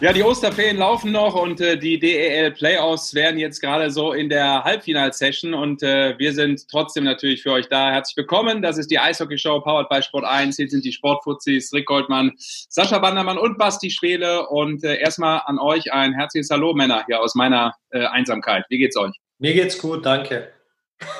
[0.00, 4.28] Ja, die Osterferien laufen noch und äh, die DEL Playoffs werden jetzt gerade so in
[4.28, 7.90] der Halbfinalsession und äh, wir sind trotzdem natürlich für euch da.
[7.90, 8.62] Herzlich willkommen.
[8.62, 10.54] Das ist die Eishockey-Show powered by Sport 1.
[10.54, 14.46] Hier sind die Sportfuzis Rick Goldmann, Sascha Bandermann und Basti Schwele.
[14.46, 18.66] Und äh, erstmal an euch ein herzliches Hallo, Männer, hier aus meiner äh, Einsamkeit.
[18.68, 19.16] Wie geht's euch?
[19.40, 20.52] Mir geht's gut, danke.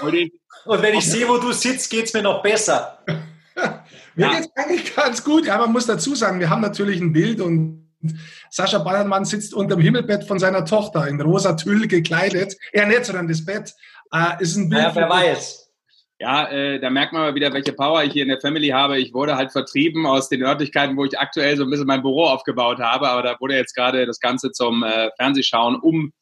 [0.02, 3.00] Und wenn ich sehe, wo du sitzt, geht's mir noch besser.
[3.56, 4.34] mir ja.
[4.34, 5.46] geht's eigentlich ganz gut.
[5.46, 7.87] Ja, man muss dazu sagen, wir haben natürlich ein Bild und
[8.50, 12.56] Sascha Ballermann sitzt unter dem Himmelbett von seiner Tochter in rosa Tüll gekleidet.
[12.72, 13.74] Er nicht, sondern das Bett.
[14.12, 14.82] Äh, ist ein Bild.
[14.82, 15.68] Ja, wer weiß.
[16.20, 18.98] Ja, äh, da merkt man mal wieder, welche Power ich hier in der Family habe.
[18.98, 22.24] Ich wurde halt vertrieben aus den Örtlichkeiten, wo ich aktuell so ein bisschen mein Büro
[22.24, 23.08] aufgebaut habe.
[23.08, 26.12] Aber da wurde jetzt gerade das Ganze zum äh, Fernsehschauen um,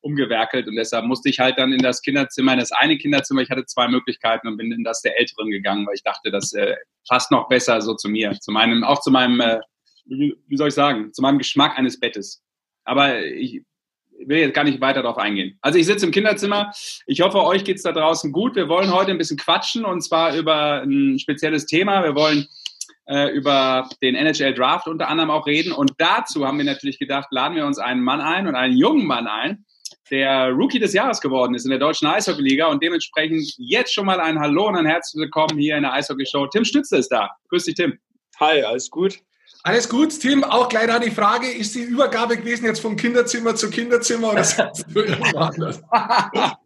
[0.00, 0.68] umgewerkelt.
[0.68, 3.42] Und deshalb musste ich halt dann in das Kinderzimmer, in das eine Kinderzimmer.
[3.42, 6.54] Ich hatte zwei Möglichkeiten und bin in das der Älteren gegangen, weil ich dachte, das
[6.54, 6.74] äh,
[7.06, 8.32] passt noch besser so zu mir.
[8.40, 9.60] Zu meinem, auch zu meinem äh,
[10.04, 12.42] wie, soll ich sagen, zu meinem Geschmack eines Bettes.
[12.84, 13.62] Aber ich
[14.26, 15.58] will jetzt gar nicht weiter darauf eingehen.
[15.60, 16.72] Also ich sitze im Kinderzimmer.
[17.06, 18.56] Ich hoffe, euch geht's da draußen gut.
[18.56, 22.04] Wir wollen heute ein bisschen quatschen und zwar über ein spezielles Thema.
[22.04, 22.48] Wir wollen
[23.06, 25.72] äh, über den NHL Draft unter anderem auch reden.
[25.72, 29.06] Und dazu haben wir natürlich gedacht, laden wir uns einen Mann ein und einen jungen
[29.06, 29.64] Mann ein,
[30.10, 34.20] der Rookie des Jahres geworden ist in der deutschen Eishockeyliga und dementsprechend jetzt schon mal
[34.20, 36.48] ein Hallo und ein herzlich willkommen hier in der Eishockey-Show.
[36.48, 37.30] Tim Stütze ist da.
[37.48, 37.98] Grüß dich, Tim.
[38.38, 39.18] Hi, alles gut?
[39.64, 40.42] Alles gut, Tim.
[40.42, 44.42] Auch gleich da die Frage, ist die Übergabe gewesen jetzt vom Kinderzimmer zu Kinderzimmer oder
[44.42, 45.80] sonst irgendwo anders?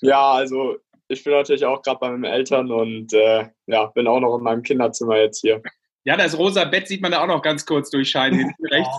[0.00, 0.76] ja, also
[1.08, 4.44] ich bin natürlich auch gerade bei meinen Eltern und äh, ja, bin auch noch in
[4.44, 5.60] meinem Kinderzimmer jetzt hier.
[6.04, 8.38] Ja, das rosa Bett sieht man da auch noch ganz kurz durchscheinen.
[8.38, 8.98] Hinten rechts.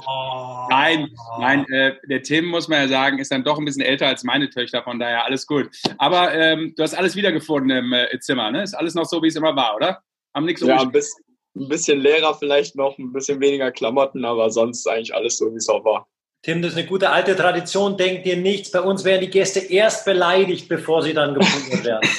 [0.70, 1.10] Nein,
[1.40, 4.24] nein, äh, der Tim, muss man ja sagen, ist dann doch ein bisschen älter als
[4.24, 5.70] meine Töchter, von daher alles gut.
[5.98, 8.64] Aber ähm, du hast alles wiedergefunden im äh, Zimmer, ne?
[8.64, 10.02] Ist alles noch so, wie es immer war, oder?
[10.34, 11.24] Haben nichts Ja, ein bisschen,
[11.56, 15.58] ein bisschen leerer vielleicht noch, ein bisschen weniger Klamotten, aber sonst eigentlich alles so, wie
[15.58, 16.08] es auch war.
[16.42, 18.72] Tim, das ist eine gute alte Tradition, denkt dir nichts.
[18.72, 22.10] Bei uns werden die Gäste erst beleidigt, bevor sie dann gefunden werden.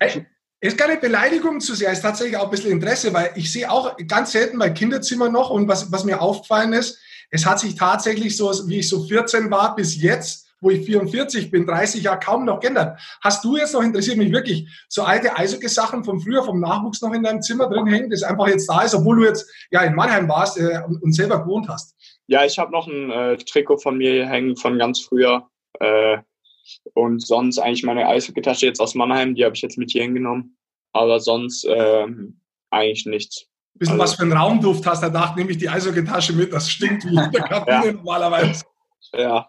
[0.60, 3.96] ist keine Beleidigung zu sehr, ist tatsächlich auch ein bisschen Interesse, weil ich sehe auch
[4.08, 6.98] ganz selten bei Kinderzimmern noch und was, was mir aufgefallen ist,
[7.30, 11.50] es hat sich tatsächlich so, wie ich so 14 war bis jetzt, wo ich 44
[11.50, 12.98] bin, 30 Jahre kaum noch geändert.
[13.22, 17.12] Hast du jetzt noch, interessiert mich wirklich, so alte Eishockey-Sachen von früher, vom Nachwuchs noch
[17.12, 19.94] in deinem Zimmer drin hängen, das einfach jetzt da ist, obwohl du jetzt ja in
[19.94, 21.94] Mannheim warst äh, und selber gewohnt hast?
[22.26, 25.48] Ja, ich habe noch ein äh, Trikot von mir hängen von ganz früher.
[25.80, 26.18] Äh,
[26.94, 30.56] und sonst eigentlich meine Eishockey-Tasche jetzt aus Mannheim, die habe ich jetzt mit hier hingenommen.
[30.92, 32.06] Aber sonst äh,
[32.70, 33.46] eigentlich nichts.
[33.74, 37.04] Bisschen also, was für einen Raumduft hast, danach nehme ich die Eishockey-Tasche mit, das stinkt
[37.04, 37.92] wie in der Kabine ja.
[37.92, 38.64] normalerweise.
[39.14, 39.48] Ja,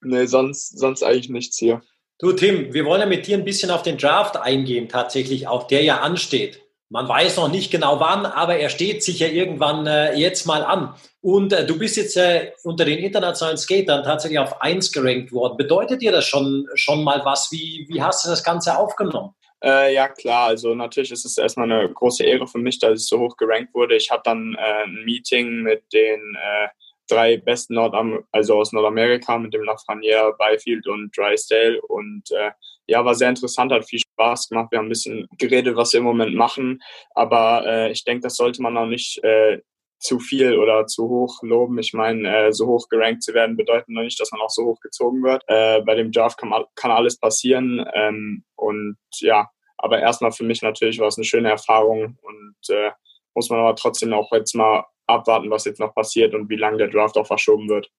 [0.00, 1.82] Nee, sonst, sonst eigentlich nichts hier.
[2.18, 5.66] Du, Tim, wir wollen ja mit dir ein bisschen auf den Draft eingehen, tatsächlich auch,
[5.66, 6.60] der ja ansteht.
[6.90, 10.94] Man weiß noch nicht genau wann, aber er steht sicher irgendwann äh, jetzt mal an.
[11.20, 15.58] Und äh, du bist jetzt äh, unter den internationalen Skatern tatsächlich auf 1 gerankt worden.
[15.58, 17.52] Bedeutet dir das schon, schon mal was?
[17.52, 19.34] Wie, wie hast du das Ganze aufgenommen?
[19.62, 20.48] Äh, ja, klar.
[20.48, 23.74] Also natürlich ist es erstmal eine große Ehre für mich, dass ich so hoch gerankt
[23.74, 23.96] wurde.
[23.96, 26.68] Ich hatte dann äh, ein Meeting mit den äh,
[27.08, 31.80] drei besten Nordam also aus Nordamerika mit dem Lafreniere, Byfield und Drysdale.
[31.82, 32.50] Und äh,
[32.86, 34.68] ja, war sehr interessant, hat viel Spaß gemacht.
[34.70, 36.80] Wir haben ein bisschen geredet, was wir im Moment machen.
[37.14, 39.60] Aber äh, ich denke, das sollte man auch nicht äh,
[39.98, 41.78] zu viel oder zu hoch loben.
[41.78, 44.64] Ich meine, äh, so hoch gerankt zu werden, bedeutet noch nicht, dass man auch so
[44.64, 45.42] hoch gezogen wird.
[45.48, 47.84] Äh, bei dem Draft kann, kann alles passieren.
[47.94, 52.90] Ähm, und ja, aber erstmal für mich natürlich war es eine schöne Erfahrung und äh,
[53.34, 56.78] muss man aber trotzdem auch jetzt mal abwarten, was jetzt noch passiert und wie lange
[56.78, 57.90] der Draft auch verschoben wird.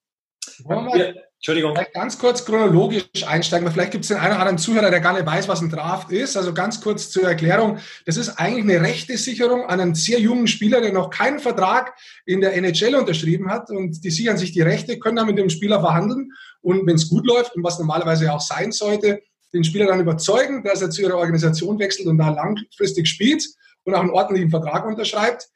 [0.64, 1.78] Wollen wir mal Entschuldigung.
[1.94, 5.14] ganz kurz chronologisch einsteigen, weil vielleicht gibt es den einen oder anderen Zuhörer, der gar
[5.14, 6.36] nicht weiß, was ein Draft ist.
[6.36, 7.78] Also ganz kurz zur Erklärung.
[8.06, 11.96] Das ist eigentlich eine rechte Sicherung an einen sehr jungen Spieler, der noch keinen Vertrag
[12.26, 13.70] in der NHL unterschrieben hat.
[13.70, 16.34] Und die sichern sich die Rechte, können dann mit dem Spieler verhandeln.
[16.62, 19.22] Und wenn es gut läuft und was normalerweise auch sein sollte,
[19.54, 23.46] den Spieler dann überzeugen, dass er zu ihrer Organisation wechselt und da langfristig spielt
[23.86, 25.48] und auch einen ordentlichen Vertrag unterschreibt.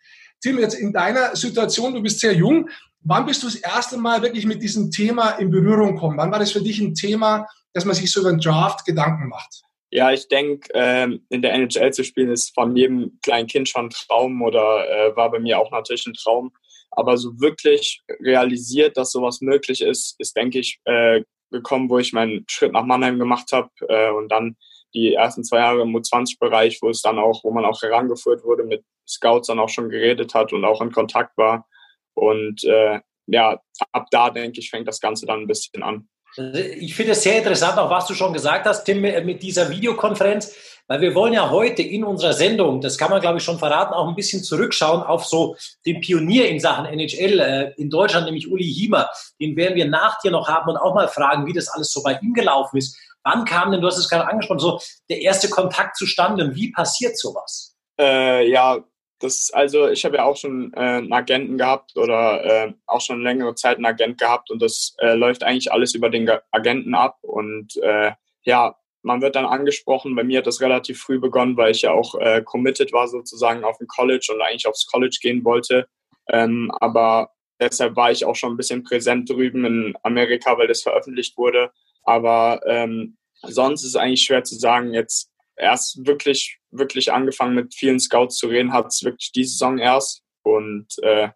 [0.44, 2.70] Tim, jetzt in deiner Situation, du bist sehr jung.
[3.00, 6.18] Wann bist du das erste Mal wirklich mit diesem Thema in Berührung gekommen?
[6.18, 9.30] Wann war das für dich ein Thema, dass man sich so über einen Draft Gedanken
[9.30, 9.62] macht?
[9.90, 13.86] Ja, ich denke, ähm, in der NHL zu spielen ist von jedem kleinen Kind schon
[13.86, 16.52] ein Traum oder äh, war bei mir auch natürlich ein Traum.
[16.92, 22.12] Aber so wirklich realisiert, dass sowas möglich ist, ist, denke ich, äh, gekommen, wo ich
[22.12, 24.58] meinen Schritt nach Mannheim gemacht habe äh, und dann
[24.94, 28.64] die ersten zwei Jahre im U20-Bereich, wo es dann auch, wo man auch herangeführt wurde,
[28.64, 31.68] mit Scouts dann auch schon geredet hat und auch in Kontakt war.
[32.14, 33.60] Und äh, ja,
[33.92, 36.08] ab da, denke ich, fängt das Ganze dann ein bisschen an.
[36.36, 40.56] Ich finde es sehr interessant, auch was du schon gesagt hast, Tim, mit dieser Videokonferenz,
[40.88, 43.94] weil wir wollen ja heute in unserer Sendung, das kann man glaube ich schon verraten,
[43.94, 48.52] auch ein bisschen zurückschauen auf so den Pionier in Sachen NHL äh, in Deutschland, nämlich
[48.52, 49.10] Uli Hiemer.
[49.40, 52.04] Den werden wir nach dir noch haben und auch mal fragen, wie das alles so
[52.04, 52.98] bei ihm gelaufen ist.
[53.24, 56.72] Wann kam denn, du hast es gerade angesprochen, so der erste Kontakt zustande und wie
[56.72, 57.76] passiert sowas?
[58.00, 58.84] Äh, ja,
[59.24, 63.22] das, also ich habe ja auch schon äh, einen Agenten gehabt oder äh, auch schon
[63.22, 67.18] längere Zeit einen Agent gehabt und das äh, läuft eigentlich alles über den Agenten ab
[67.22, 68.12] und äh,
[68.44, 70.16] ja, man wird dann angesprochen.
[70.16, 73.64] Bei mir hat das relativ früh begonnen, weil ich ja auch äh, committed war sozusagen
[73.64, 75.88] auf dem College und eigentlich aufs College gehen wollte.
[76.30, 80.84] Ähm, aber deshalb war ich auch schon ein bisschen präsent drüben in Amerika, weil das
[80.84, 81.72] veröffentlicht wurde.
[82.04, 87.74] Aber ähm, sonst ist es eigentlich schwer zu sagen, jetzt erst wirklich, wirklich angefangen mit
[87.74, 90.24] vielen Scouts zu reden, hat es wirklich die Saison erst.
[90.44, 91.30] Und äh,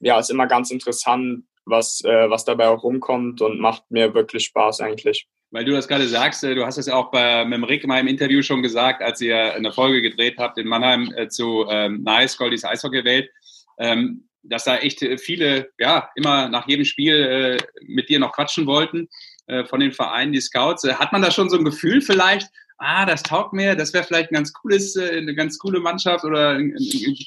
[0.00, 4.44] ja, ist immer ganz interessant, was, äh, was dabei auch rumkommt und macht mir wirklich
[4.44, 5.26] Spaß eigentlich.
[5.50, 8.06] Weil du das gerade sagst, äh, du hast es auch bei, mit Rick mal im
[8.06, 12.36] Interview schon gesagt, als ihr eine Folge gedreht habt in Mannheim äh, zu ähm, Nice,
[12.36, 13.30] Goldies Eishockey-Welt,
[13.78, 17.56] ähm, dass da echt viele, ja, immer nach jedem Spiel äh,
[17.86, 19.08] mit dir noch quatschen wollten
[19.46, 20.84] äh, von den Vereinen, die Scouts.
[20.84, 22.48] Äh, hat man da schon so ein Gefühl vielleicht,
[22.84, 26.24] ah, das taugt mir, das wäre vielleicht ein ganz cooles, äh, eine ganz coole Mannschaft
[26.24, 26.74] oder eine,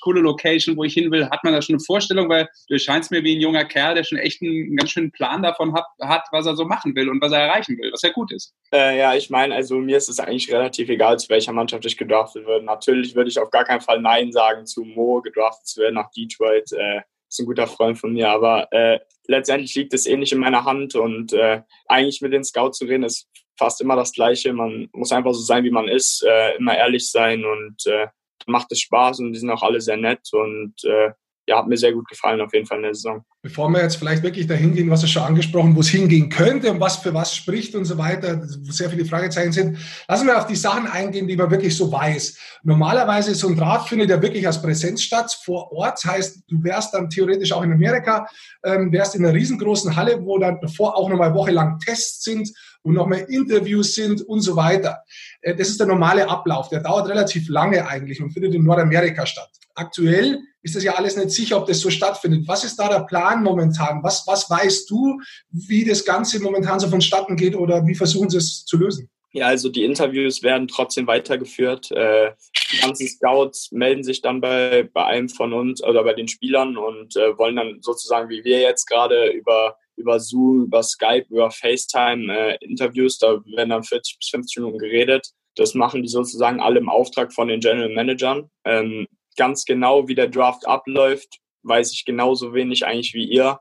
[0.01, 1.30] coole Location, wo ich hin will.
[1.30, 2.30] Hat man da schon eine Vorstellung?
[2.30, 5.42] Weil du scheinst mir wie ein junger Kerl, der schon echt einen, ganz schönen Plan
[5.42, 8.12] davon hat, hat, was er so machen will und was er erreichen will, was ja
[8.12, 8.54] gut ist.
[8.71, 11.98] Äh, ja, ich meine, also mir ist es eigentlich relativ egal, zu welcher Mannschaft ich
[11.98, 12.65] gedraftet würde.
[12.65, 16.12] Natürlich würde ich auf gar keinen Fall Nein sagen, zu Mo gedraftet zu werden nach
[16.12, 16.71] Detroit.
[16.71, 20.39] Äh, ist ein guter Freund von mir, aber äh, letztendlich liegt es eh nicht in
[20.39, 23.27] meiner Hand und äh, eigentlich mit den Scouts zu reden ist
[23.57, 24.54] fast immer das Gleiche.
[24.54, 28.07] Man muss einfach so sein, wie man ist, äh, immer ehrlich sein und äh,
[28.45, 31.12] macht es Spaß und die sind auch alle sehr nett und äh,
[31.50, 33.24] ja, hat mir sehr gut gefallen auf jeden Fall in der Saison.
[33.42, 36.69] Bevor wir jetzt vielleicht wirklich dahin gehen, was du schon angesprochen, wo es hingehen könnte
[36.69, 39.77] und was für was spricht und so weiter, wo sehr viele Fragezeichen sind,
[40.09, 42.38] lassen wir auf die Sachen eingehen, die man wirklich so weiß.
[42.63, 46.04] Normalerweise so ein Draht findet ja wirklich als Präsenz statt, vor Ort.
[46.04, 48.27] Heißt, du wärst dann theoretisch auch in Amerika,
[48.65, 52.51] ähm, wärst in einer riesengroßen Halle, wo dann davor auch nochmal wochenlang Tests sind
[52.88, 55.04] und nochmal Interviews sind und so weiter.
[55.42, 56.69] Äh, das ist der normale Ablauf.
[56.69, 59.50] Der dauert relativ lange eigentlich und findet in Nordamerika statt.
[59.75, 62.48] Aktuell ist das ja alles nicht sicher, ob das so stattfindet.
[62.48, 64.01] Was ist da der Plan momentan?
[64.04, 65.19] Was, was weißt du,
[65.51, 69.10] wie das Ganze momentan so vonstatten geht oder wie versuchen sie es zu lösen?
[69.33, 71.92] Ja, also die Interviews werden trotzdem weitergeführt.
[71.92, 72.31] Äh,
[72.72, 76.78] die ganzen Scouts melden sich dann bei, bei einem von uns oder bei den Spielern
[76.78, 81.51] und äh, wollen dann sozusagen, wie wir jetzt gerade über, über Zoom, über Skype, über
[81.51, 85.27] FaceTime äh, Interviews, da werden dann 40 bis 50 Minuten geredet.
[85.55, 88.49] Das machen die sozusagen alle im Auftrag von den General Managern.
[88.63, 93.59] Ähm, ganz genau, wie der Draft abläuft, weiß ich genauso wenig eigentlich wie ihr.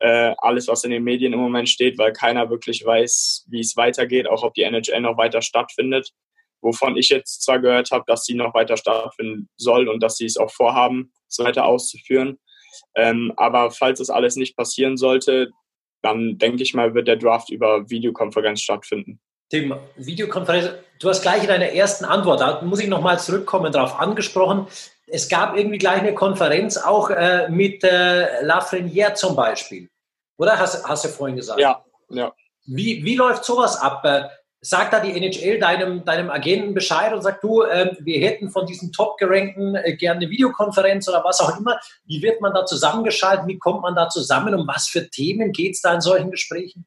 [0.00, 3.76] Äh, alles, was in den Medien im Moment steht, weil keiner wirklich weiß, wie es
[3.76, 6.12] weitergeht, auch ob die NHL noch weiter stattfindet.
[6.60, 10.26] Wovon ich jetzt zwar gehört habe, dass sie noch weiter stattfinden soll und dass sie
[10.26, 12.38] es auch vorhaben, es weiter auszuführen.
[12.94, 15.50] Ähm, aber falls das alles nicht passieren sollte,
[16.02, 19.20] dann denke ich mal, wird der Draft über Videokonferenz stattfinden.
[19.50, 23.98] Tim, Videokonferenz, du hast gleich in deiner ersten Antwort, da muss ich nochmal zurückkommen, darauf
[23.98, 24.66] angesprochen,
[25.06, 29.88] es gab irgendwie gleich eine Konferenz auch äh, mit äh, Lafreniere zum Beispiel.
[30.36, 31.60] Oder hast, hast du vorhin gesagt?
[31.60, 32.32] Ja, ja.
[32.66, 34.04] Wie, wie läuft sowas ab?
[34.60, 38.66] Sagt da die NHL deinem, deinem Agenten Bescheid und sagt, du, äh, wir hätten von
[38.66, 41.78] diesen Top-Gerankten äh, gerne eine Videokonferenz oder was auch immer.
[42.06, 43.46] Wie wird man da zusammengeschaltet?
[43.46, 44.54] Wie kommt man da zusammen?
[44.54, 46.86] Um was für Themen geht es da in solchen Gesprächen?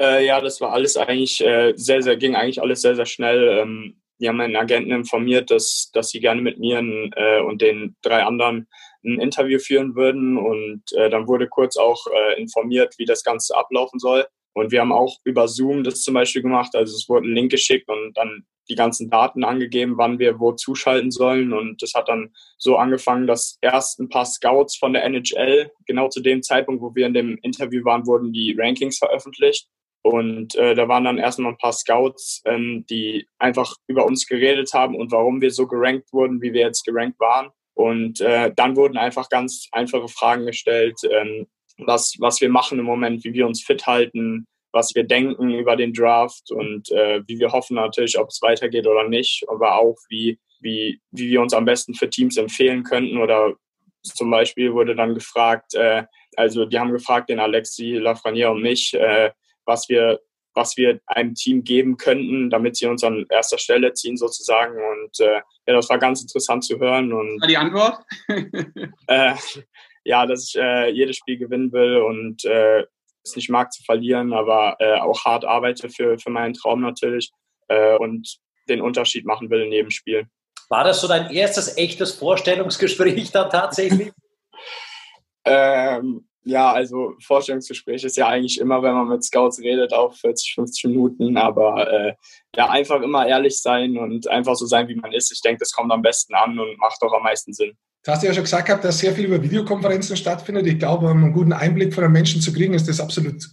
[0.00, 3.58] Äh, ja, das war alles eigentlich äh, sehr, sehr, ging eigentlich alles sehr, sehr schnell.
[3.60, 7.96] Ähm, die haben meinen Agenten informiert, dass, dass sie gerne mit mir äh, und den
[8.00, 8.68] drei anderen
[9.04, 10.38] ein Interview führen würden.
[10.38, 14.26] Und äh, dann wurde kurz auch informiert, wie das Ganze ablaufen soll.
[14.54, 16.74] Und wir haben auch über Zoom das zum Beispiel gemacht.
[16.74, 20.52] Also es wurde ein Link geschickt und dann die ganzen Daten angegeben, wann wir wo
[20.52, 21.52] zuschalten sollen.
[21.52, 26.08] Und das hat dann so angefangen, dass erst ein paar Scouts von der NHL, genau
[26.08, 29.68] zu dem Zeitpunkt, wo wir in dem Interview waren, wurden die Rankings veröffentlicht.
[30.02, 34.72] Und äh, da waren dann erstmal ein paar Scouts, ähm, die einfach über uns geredet
[34.74, 37.50] haben und warum wir so gerankt wurden, wie wir jetzt gerankt waren.
[37.74, 41.46] Und äh, dann wurden einfach ganz einfache Fragen gestellt, ähm,
[41.86, 45.76] was, was wir machen im Moment, wie wir uns fit halten, was wir denken über
[45.76, 49.96] den Draft und äh, wie wir hoffen natürlich, ob es weitergeht oder nicht, aber auch
[50.08, 53.54] wie, wie, wie wir uns am besten für Teams empfehlen könnten oder
[54.02, 56.04] zum Beispiel wurde dann gefragt, äh,
[56.36, 59.30] also die haben gefragt, den Alexi Lafreniere und mich, äh,
[59.64, 60.20] was wir,
[60.54, 64.74] was wir einem Team geben könnten, damit sie uns an erster Stelle ziehen sozusagen.
[64.74, 67.12] Und äh, ja, das war ganz interessant zu hören.
[67.12, 67.98] Und, war die Antwort?
[69.06, 69.34] äh,
[70.04, 72.84] ja, dass ich äh, jedes Spiel gewinnen will und äh,
[73.24, 77.30] es nicht mag zu verlieren, aber äh, auch hart arbeite für, für meinen Traum natürlich
[77.68, 80.26] äh, und den Unterschied machen will in jedem Spiel.
[80.68, 84.10] War das so dein erstes echtes Vorstellungsgespräch dann tatsächlich?
[85.44, 90.54] ähm, ja, also Vorstellungsgespräch ist ja eigentlich immer, wenn man mit Scouts redet, auch 40,
[90.54, 92.14] 50 Minuten, aber äh,
[92.56, 95.30] ja, einfach immer ehrlich sein und einfach so sein, wie man ist.
[95.30, 97.76] Ich denke, das kommt am besten an und macht auch am meisten Sinn.
[98.04, 100.66] Du hast ja schon gesagt gehabt, dass sehr viel über Videokonferenzen stattfindet.
[100.66, 103.48] Ich glaube, um einen guten Einblick von einem Menschen zu kriegen, ist das absolut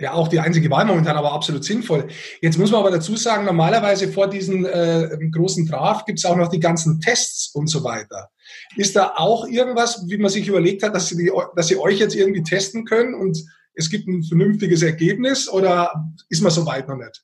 [0.00, 2.08] ja auch die einzige Wahl momentan, aber absolut sinnvoll.
[2.40, 6.36] Jetzt muss man aber dazu sagen, normalerweise vor diesem äh, großen Draft gibt es auch
[6.36, 8.30] noch die ganzen Tests und so weiter.
[8.76, 11.98] Ist da auch irgendwas, wie man sich überlegt hat, dass sie, die, dass sie euch
[11.98, 13.38] jetzt irgendwie testen können und
[13.74, 15.92] es gibt ein vernünftiges Ergebnis oder
[16.28, 17.22] ist man so weit noch nicht?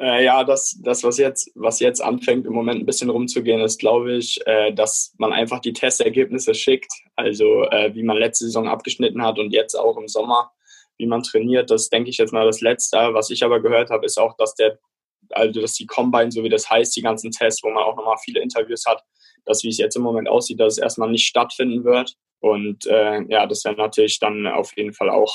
[0.00, 3.80] Äh, ja, das, das was, jetzt, was jetzt anfängt, im Moment ein bisschen rumzugehen, ist,
[3.80, 6.92] glaube ich, äh, dass man einfach die Testergebnisse schickt.
[7.16, 10.52] Also äh, wie man letzte Saison abgeschnitten hat und jetzt auch im Sommer,
[10.98, 11.70] wie man trainiert.
[11.70, 12.96] Das denke ich jetzt mal das Letzte.
[13.12, 14.78] Was ich aber gehört habe, ist auch, dass der,
[15.30, 18.18] also dass die Combine, so wie das heißt, die ganzen Tests, wo man auch nochmal
[18.24, 19.02] viele Interviews hat,
[19.46, 22.14] dass wie es jetzt im Moment aussieht, dass es erstmal nicht stattfinden wird.
[22.40, 25.34] Und äh, ja, das wäre natürlich dann auf jeden Fall auch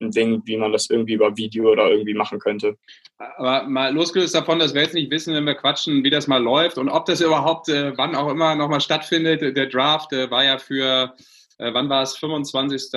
[0.00, 2.76] ein Ding, wie man das irgendwie über Video oder irgendwie machen könnte.
[3.18, 6.42] Aber mal losgelöst davon, dass wir jetzt nicht wissen, wenn wir quatschen, wie das mal
[6.42, 9.56] läuft und ob das überhaupt, äh, wann auch immer nochmal stattfindet.
[9.56, 11.14] Der Draft äh, war ja für,
[11.58, 12.90] äh, wann war es, 25.,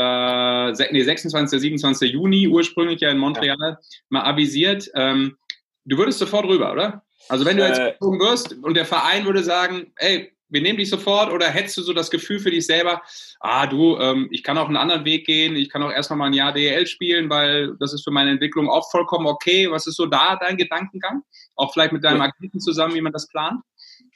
[0.91, 2.11] nee, 26., 27.
[2.11, 3.77] Juni ursprünglich ja in Montreal ja.
[4.09, 4.89] mal avisiert.
[4.95, 5.37] Ähm,
[5.85, 7.03] du würdest sofort rüber, oder?
[7.29, 10.89] Also wenn du jetzt äh, wirst und der Verein würde sagen, ey, wir nehmen dich
[10.89, 13.01] sofort oder hättest du so das Gefühl für dich selber,
[13.39, 16.25] ah du, ähm, ich kann auch einen anderen Weg gehen, ich kann auch erstmal mal
[16.27, 19.69] ein Jahr DEL spielen, weil das ist für meine Entwicklung auch vollkommen okay.
[19.71, 21.23] Was ist so da dein Gedankengang?
[21.55, 23.61] Auch vielleicht mit deinem Agenten zusammen, wie man das plant?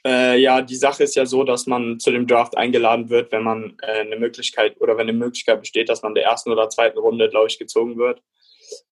[0.06, 3.42] Äh, ja, die Sache ist ja so, dass man zu dem Draft eingeladen wird, wenn
[3.42, 6.98] man äh, eine Möglichkeit oder wenn eine Möglichkeit besteht, dass man der ersten oder zweiten
[6.98, 8.22] Runde, glaube ich, gezogen wird.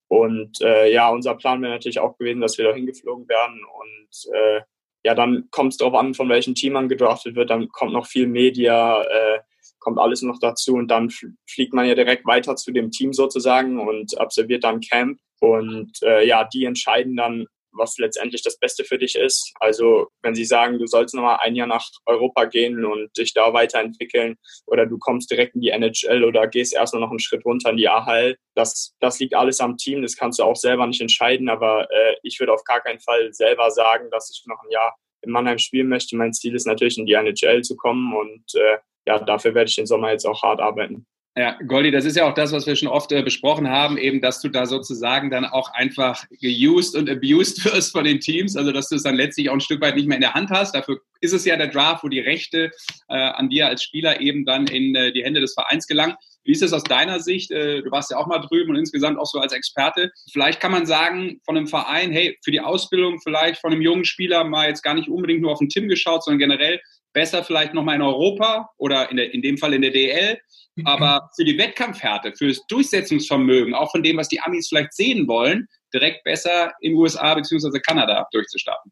[0.09, 4.33] Und äh, ja, unser Plan wäre natürlich auch gewesen, dass wir da hingeflogen werden und
[4.33, 4.61] äh,
[5.07, 8.07] ja, dann kommt es darauf an, von welchem Team man gedraftet wird, dann kommt noch
[8.07, 9.39] viel Media, äh,
[9.79, 11.09] kommt alles noch dazu und dann
[11.49, 15.17] fliegt man ja direkt weiter zu dem Team sozusagen und absolviert dann Camp.
[15.39, 17.45] Und äh, ja, die entscheiden dann,
[17.77, 19.53] was letztendlich das Beste für dich ist.
[19.59, 23.53] Also wenn sie sagen, du sollst nochmal ein Jahr nach Europa gehen und dich da
[23.53, 27.69] weiterentwickeln oder du kommst direkt in die NHL oder gehst erst noch einen Schritt runter
[27.69, 31.01] in die AHL, das, das liegt alles am Team, das kannst du auch selber nicht
[31.01, 34.71] entscheiden, aber äh, ich würde auf gar keinen Fall selber sagen, dass ich noch ein
[34.71, 36.15] Jahr in Mannheim spielen möchte.
[36.15, 39.75] Mein Ziel ist natürlich in die NHL zu kommen und äh, ja, dafür werde ich
[39.75, 41.05] den Sommer jetzt auch hart arbeiten.
[41.37, 44.21] Ja, Goldi, das ist ja auch das, was wir schon oft äh, besprochen haben, eben,
[44.21, 48.71] dass du da sozusagen dann auch einfach geused und abused wirst von den Teams, also
[48.71, 50.73] dass du es dann letztlich auch ein Stück weit nicht mehr in der Hand hast.
[50.73, 52.71] Dafür ist es ja der Draft, wo die Rechte
[53.07, 56.15] äh, an dir als Spieler eben dann in äh, die Hände des Vereins gelangen.
[56.43, 57.51] Wie ist es aus deiner Sicht?
[57.51, 60.11] Äh, du warst ja auch mal drüben und insgesamt auch so als Experte.
[60.31, 64.05] Vielleicht kann man sagen von einem Verein, hey, für die Ausbildung vielleicht von einem jungen
[64.05, 66.79] Spieler mal jetzt gar nicht unbedingt nur auf den Tim geschaut, sondern generell
[67.13, 70.39] besser vielleicht nochmal in Europa oder in, der, in dem Fall in der DL
[70.85, 75.27] aber für die Wettkampfhärte, für das Durchsetzungsvermögen, auch von dem, was die Amis vielleicht sehen
[75.27, 77.79] wollen, direkt besser in USA bzw.
[77.79, 78.91] Kanada durchzustarten.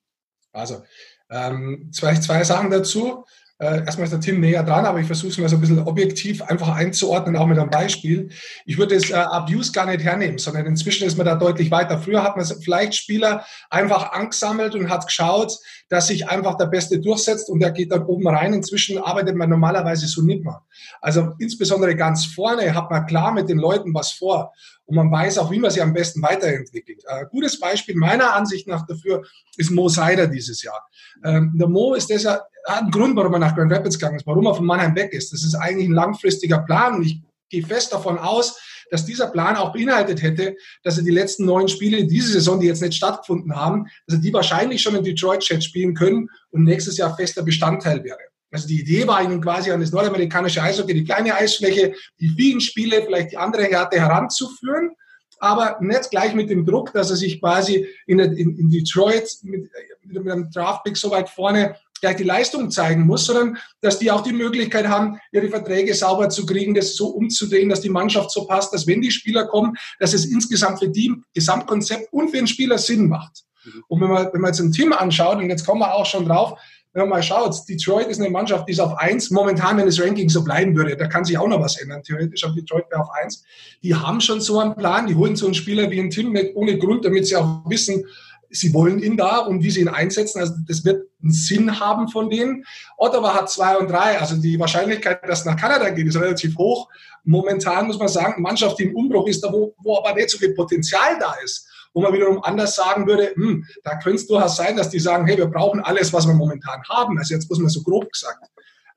[0.54, 0.84] Also,
[1.30, 3.26] ähm, zwei, zwei Sachen dazu.
[3.58, 5.80] Äh, erstmal ist der Tim näher dran, aber ich versuche es mal so ein bisschen
[5.80, 8.30] objektiv einfach einzuordnen, auch mit einem Beispiel.
[8.66, 11.98] Ich würde das äh, Abuse gar nicht hernehmen, sondern inzwischen ist man da deutlich weiter.
[11.98, 15.58] Früher hat man vielleicht Spieler einfach angesammelt und hat geschaut,
[15.90, 18.54] dass sich einfach der Beste durchsetzt und der geht dann oben rein.
[18.54, 20.64] Inzwischen arbeitet man normalerweise so nicht mehr.
[21.02, 24.52] Also insbesondere ganz vorne hat man klar mit den Leuten was vor
[24.86, 27.04] und man weiß auch, wie man sie am besten weiterentwickelt.
[27.08, 29.24] Äh, gutes Beispiel meiner Ansicht nach dafür
[29.58, 30.88] ist Mo Seider dieses Jahr.
[31.24, 34.46] Ähm, der Mo ist deshalb, einen Grund, warum er nach Grand Rapids gegangen ist, warum
[34.48, 35.32] er von Mannheim weg ist.
[35.32, 38.60] Das ist eigentlich ein langfristiger Plan und ich gehe fest davon aus,
[38.92, 42.68] dass dieser Plan auch beinhaltet hätte, dass er die letzten neun Spiele diese Saison, die
[42.68, 46.64] jetzt nicht stattgefunden haben, dass er die wahrscheinlich schon in Detroit Chat spielen können und
[46.64, 48.20] nächstes Jahr fester Bestandteil wäre.
[48.52, 52.62] Also die Idee war ihnen quasi an das nordamerikanische Eishockey, die kleine Eisfläche, die vielen
[52.62, 54.92] Spiele, vielleicht die andere Härte heranzuführen,
[55.40, 59.70] aber nicht gleich mit dem Druck, dass er sich quasi in, in, in Detroit mit,
[60.04, 64.22] mit einem Draftpick so weit vorne gleich die Leistung zeigen muss, sondern dass die auch
[64.22, 68.46] die Möglichkeit haben, ihre Verträge sauber zu kriegen, das so umzudrehen, dass die Mannschaft so
[68.46, 72.48] passt, dass wenn die Spieler kommen, dass es insgesamt für die Gesamtkonzept und für den
[72.48, 73.44] Spieler Sinn macht.
[73.64, 73.84] Mhm.
[73.88, 76.26] Und wenn man, wenn man jetzt ein Team anschaut, und jetzt kommen wir auch schon
[76.26, 76.60] drauf,
[76.96, 79.30] wenn man mal schaut, Detroit ist eine Mannschaft, die ist auf eins.
[79.30, 82.02] Momentan, wenn das Ranking so bleiben würde, da kann sich auch noch was ändern.
[82.04, 83.44] Theoretisch auf Detroit wäre auf eins.
[83.84, 85.06] Die haben schon so einen Plan.
[85.06, 88.06] Die holen so einen Spieler wie einen Tim nicht ohne Grund, damit sie auch wissen,
[88.50, 92.08] sie wollen ihn da und wie sie ihn einsetzen, also das wird einen Sinn haben
[92.08, 92.64] von denen.
[92.98, 96.90] Ottawa hat zwei und drei, also die Wahrscheinlichkeit, dass nach Kanada geht, ist relativ hoch.
[97.24, 100.38] Momentan muss man sagen, Mannschaft, die im Umbruch ist, da wo, wo aber nicht so
[100.38, 104.58] viel Potenzial da ist wo man wiederum anders sagen würde, hm, da könnte es durchaus
[104.58, 107.18] sein, dass die sagen, hey, wir brauchen alles, was wir momentan haben.
[107.18, 108.46] Also jetzt muss man so grob gesagt.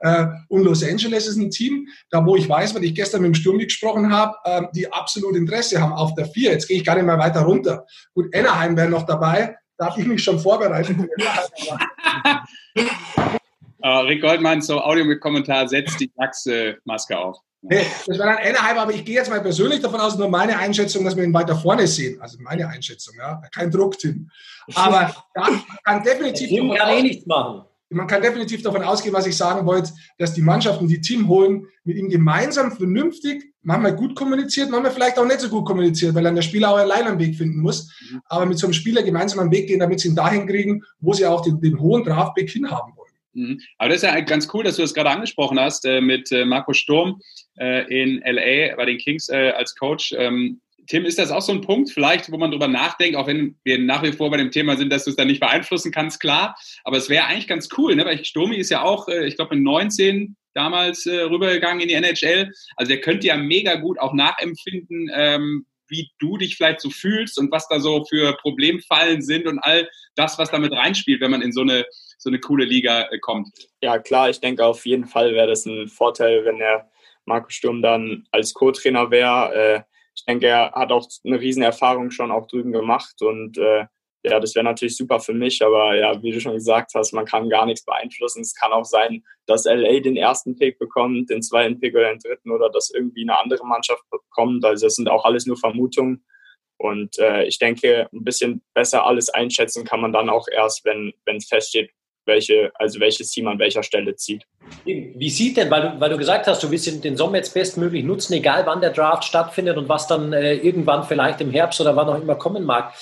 [0.00, 3.28] Äh, und Los Angeles ist ein Team, da wo ich weiß, weil ich gestern mit
[3.28, 6.52] dem Sturm gesprochen habe, äh, die absolut Interesse haben auf der vier.
[6.52, 7.86] Jetzt gehe ich gar nicht mehr weiter runter.
[8.14, 9.56] Gut, Anaheim wäre noch dabei.
[9.76, 11.08] Darf ich mich schon vorbereiten?
[13.82, 16.10] uh, Rick Goldmann, so Audio mit Kommentar, setzt die
[16.84, 17.38] Maske auf.
[17.60, 20.56] Nee, das war dann Anaheim, aber ich gehe jetzt mal persönlich davon aus, nur meine
[20.56, 22.20] Einschätzung, dass wir ihn weiter vorne sehen.
[22.20, 23.42] Also meine Einschätzung, ja.
[23.52, 24.30] Kein Druck, Tim.
[24.74, 26.48] Aber man kann definitiv.
[26.48, 27.67] Tim kann eh nichts machen.
[27.90, 31.66] Man kann definitiv davon ausgehen, was ich sagen wollte, dass die Mannschaften, die Team holen,
[31.84, 36.24] mit ihm gemeinsam vernünftig, manchmal gut kommuniziert, manchmal vielleicht auch nicht so gut kommuniziert, weil
[36.24, 37.90] dann der Spieler auch allein einen Weg finden muss.
[38.10, 38.20] Mhm.
[38.26, 41.12] Aber mit so einem Spieler gemeinsam einen Weg gehen, damit sie ihn dahin kriegen, wo
[41.14, 43.08] sie auch den, den hohen Draftpick hinhaben wollen.
[43.32, 43.60] Mhm.
[43.78, 46.44] Aber das ist ja ganz cool, dass du das gerade angesprochen hast äh, mit äh,
[46.44, 47.20] Marco Sturm
[47.58, 50.14] äh, in LA bei den Kings äh, als Coach.
[50.16, 53.58] Ähm, Tim, ist das auch so ein Punkt, vielleicht, wo man drüber nachdenkt, auch wenn
[53.62, 56.18] wir nach wie vor bei dem Thema sind, dass du es dann nicht beeinflussen kannst,
[56.18, 56.56] klar.
[56.82, 58.04] Aber es wäre eigentlich ganz cool, ne?
[58.06, 61.94] weil Sturmi ist ja auch, äh, ich glaube, in 19 damals äh, rübergegangen in die
[61.94, 62.50] NHL.
[62.76, 67.38] Also der könnte ja mega gut auch nachempfinden, ähm, wie du dich vielleicht so fühlst
[67.38, 71.42] und was da so für Problemfallen sind und all das, was damit reinspielt, wenn man
[71.42, 71.84] in so eine,
[72.18, 73.48] so eine coole Liga äh, kommt.
[73.82, 76.90] Ja, klar, ich denke auf jeden Fall wäre das ein Vorteil, wenn der
[77.26, 79.54] Marco Sturm dann als Co-Trainer wäre.
[79.54, 79.80] Äh,
[80.28, 83.86] denke, er hat auch eine riesen Erfahrung schon auch drüben gemacht und äh,
[84.24, 87.24] ja, das wäre natürlich super für mich, aber ja, wie du schon gesagt hast, man
[87.24, 88.42] kann gar nichts beeinflussen.
[88.42, 92.18] Es kann auch sein, dass LA den ersten Pick bekommt, den zweiten Pick oder den
[92.18, 94.64] dritten oder dass irgendwie eine andere Mannschaft bekommt.
[94.64, 96.24] Also das sind auch alles nur Vermutungen.
[96.78, 101.12] Und äh, ich denke, ein bisschen besser alles einschätzen kann man dann auch erst, wenn
[101.24, 101.90] es feststeht,
[102.28, 104.44] welche, also welches Team an welcher Stelle zieht.
[104.84, 108.04] Wie sieht denn, weil du, weil du gesagt hast, du willst den Sommer jetzt bestmöglich
[108.04, 111.96] nutzen, egal wann der Draft stattfindet und was dann äh, irgendwann vielleicht im Herbst oder
[111.96, 112.94] wann auch immer kommen mag.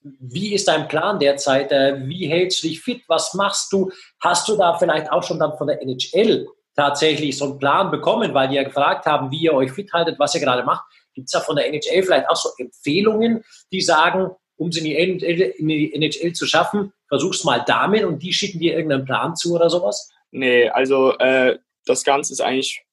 [0.00, 1.70] Wie ist dein Plan derzeit?
[1.70, 3.02] Äh, wie hältst du dich fit?
[3.08, 3.90] Was machst du?
[4.20, 8.32] Hast du da vielleicht auch schon dann von der NHL tatsächlich so einen Plan bekommen,
[8.32, 10.84] weil die ja gefragt haben, wie ihr euch fit haltet, was ihr gerade macht?
[11.12, 14.84] Gibt es da von der NHL vielleicht auch so Empfehlungen, die sagen, um es in
[14.84, 19.70] die NHL zu schaffen, versuch's mal damit und die schicken dir irgendeinen Plan zu oder
[19.70, 20.10] sowas?
[20.30, 22.84] Nee, also äh, das Ganze ist eigentlich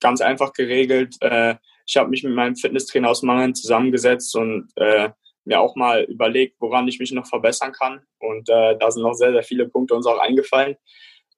[0.00, 1.16] ganz einfach geregelt.
[1.20, 5.10] Äh, ich habe mich mit meinem Fitnesstrainer aus Mannheim zusammengesetzt und äh,
[5.44, 8.02] mir auch mal überlegt, woran ich mich noch verbessern kann.
[8.18, 10.76] Und äh, da sind noch sehr, sehr viele Punkte uns auch eingefallen.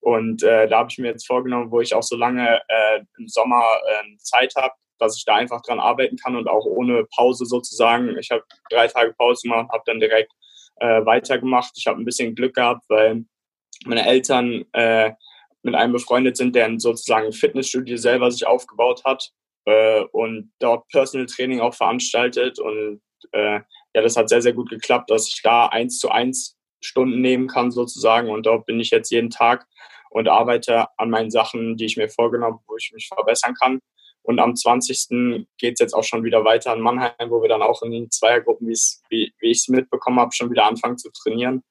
[0.01, 3.29] Und äh, da habe ich mir jetzt vorgenommen, wo ich auch so lange äh, im
[3.29, 7.45] Sommer äh, Zeit habe, dass ich da einfach dran arbeiten kann und auch ohne Pause
[7.45, 8.17] sozusagen.
[8.19, 10.33] Ich habe drei Tage Pause gemacht, habe dann direkt
[10.81, 11.73] äh, weitergemacht.
[11.77, 13.25] Ich habe ein bisschen Glück gehabt, weil
[13.85, 15.13] meine Eltern äh,
[15.63, 19.31] mit einem befreundet sind, der sozusagen ein Fitnessstudio selber sich aufgebaut hat
[19.65, 22.59] äh, und dort Personal Training auch veranstaltet.
[22.59, 23.01] Und
[23.33, 23.61] äh,
[23.95, 27.49] ja, das hat sehr, sehr gut geklappt, dass ich da eins zu eins Stunden nehmen
[27.49, 28.31] kann sozusagen.
[28.31, 29.67] Und dort bin ich jetzt jeden Tag
[30.11, 33.81] und arbeite an meinen Sachen, die ich mir vorgenommen habe, wo ich mich verbessern kann.
[34.23, 35.47] Und am 20.
[35.57, 38.11] geht es jetzt auch schon wieder weiter in Mannheim, wo wir dann auch in den
[38.11, 41.63] Zweiergruppen, wie, wie ich es mitbekommen habe, schon wieder anfangen zu trainieren.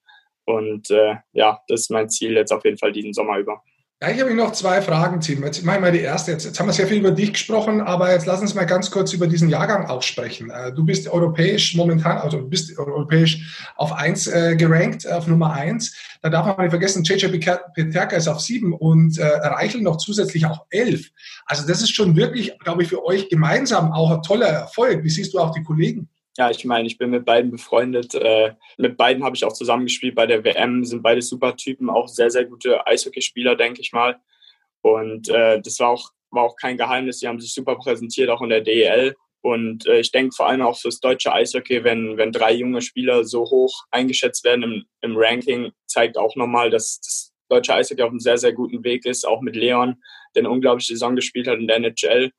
[0.45, 3.61] Und äh, ja, das ist mein Ziel jetzt auf jeden Fall diesen Sommer über.
[3.99, 5.43] Ja, ich habe noch zwei Fragen, Tim.
[5.43, 6.31] Jetzt mache ich mal die erste.
[6.31, 8.91] Jetzt, jetzt haben wir sehr viel über dich gesprochen, aber jetzt lass uns mal ganz
[8.91, 10.51] kurz über diesen Jahrgang auch sprechen.
[10.51, 15.51] Äh, du bist europäisch momentan, also du bist europäisch auf eins äh, gerankt, auf Nummer
[15.51, 15.95] eins.
[16.21, 17.39] Da darf man nicht vergessen, JJ
[17.73, 21.09] Peterka ist auf sieben und äh, Reichel noch zusätzlich auch elf.
[21.47, 25.03] Also das ist schon wirklich, glaube ich, für euch gemeinsam auch ein toller Erfolg.
[25.03, 26.07] Wie siehst du auch die Kollegen?
[26.37, 28.13] Ja, ich meine, ich bin mit beiden befreundet.
[28.13, 32.07] Äh, mit beiden habe ich auch zusammengespielt bei der WM, sind beide super Typen, auch
[32.07, 34.19] sehr, sehr gute Eishockeyspieler, denke ich mal.
[34.81, 37.19] Und äh, das war auch, war auch kein Geheimnis.
[37.19, 39.15] Die haben sich super präsentiert, auch in der DEL.
[39.41, 43.23] Und äh, ich denke vor allem auch fürs deutsche Eishockey, wenn, wenn drei junge Spieler
[43.25, 48.11] so hoch eingeschätzt werden im, im Ranking, zeigt auch nochmal, dass das deutsche Eishockey auf
[48.11, 49.95] einem sehr, sehr guten Weg ist, auch mit Leon,
[50.35, 52.31] der eine unglaubliche Saison gespielt hat in der NHL.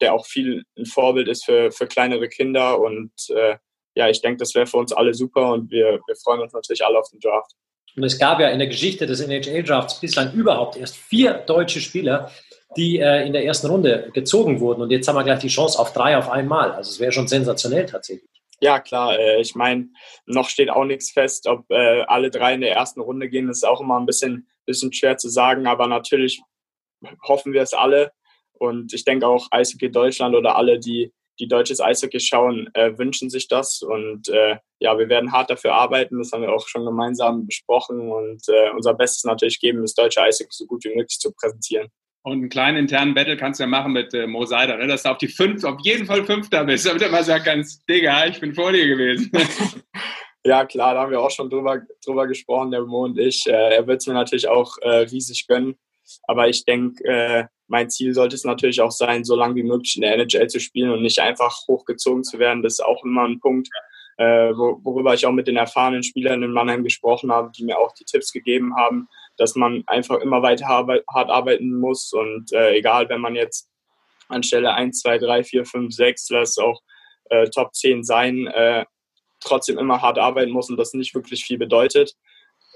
[0.00, 2.80] Der auch viel ein Vorbild ist für, für kleinere Kinder.
[2.80, 3.56] Und äh,
[3.94, 6.84] ja, ich denke, das wäre für uns alle super und wir, wir freuen uns natürlich
[6.84, 7.52] alle auf den Draft.
[7.96, 12.30] Und es gab ja in der Geschichte des NHL-Drafts bislang überhaupt erst vier deutsche Spieler,
[12.76, 14.82] die äh, in der ersten Runde gezogen wurden.
[14.82, 16.72] Und jetzt haben wir gleich die Chance auf drei auf einmal.
[16.72, 18.28] Also es wäre schon sensationell tatsächlich.
[18.60, 19.18] Ja, klar.
[19.18, 19.90] Äh, ich meine,
[20.26, 23.46] noch steht auch nichts fest, ob äh, alle drei in der ersten Runde gehen.
[23.46, 25.66] Das ist auch immer ein bisschen, bisschen schwer zu sagen.
[25.66, 26.42] Aber natürlich
[27.22, 28.12] hoffen wir es alle.
[28.58, 33.30] Und ich denke auch Eishockey Deutschland oder alle, die, die deutsches Eishockey schauen, äh, wünschen
[33.30, 33.82] sich das.
[33.82, 36.18] Und äh, ja, wir werden hart dafür arbeiten.
[36.18, 40.22] Das haben wir auch schon gemeinsam besprochen und äh, unser Bestes natürlich geben, das deutsche
[40.22, 41.88] Eishockey so gut wie möglich zu präsentieren.
[42.26, 44.86] Und einen kleinen internen Battle kannst du ja machen mit äh, Mo Seider, ne?
[44.86, 47.86] dass du auf die fünf, auf jeden Fall Fünfter bist, damit er mal sagen kannst,
[47.88, 49.30] Digga, ich bin vor dir gewesen.
[50.44, 53.46] ja, klar, da haben wir auch schon drüber, drüber gesprochen, der Mo und ich.
[53.46, 55.76] Äh, er wird es mir natürlich auch äh, riesig gönnen.
[56.22, 59.96] Aber ich denke, äh, mein Ziel sollte es natürlich auch sein, so lange wie möglich
[59.96, 62.62] in der NHL zu spielen und nicht einfach hochgezogen zu werden.
[62.62, 63.68] Das ist auch immer ein Punkt,
[64.18, 67.92] äh, worüber ich auch mit den erfahrenen Spielern in Mannheim gesprochen habe, die mir auch
[67.92, 73.08] die Tipps gegeben haben, dass man einfach immer weiter hart arbeiten muss und äh, egal,
[73.08, 73.68] wenn man jetzt
[74.28, 76.80] anstelle 1, 2, 3, 4, 5, 6, lass auch
[77.30, 78.84] äh, Top 10 sein, äh,
[79.40, 82.14] trotzdem immer hart arbeiten muss und das nicht wirklich viel bedeutet.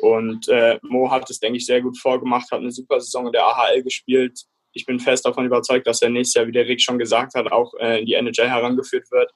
[0.01, 3.33] Und äh, Mo hat es, denke ich, sehr gut vorgemacht, hat eine super Saison in
[3.33, 4.45] der AHL gespielt.
[4.79, 7.51] Ich bin fest davon überzeugt, dass er nächstes Jahr, wie der Rick schon gesagt hat,
[7.51, 9.33] auch äh, in die NHL herangeführt wird.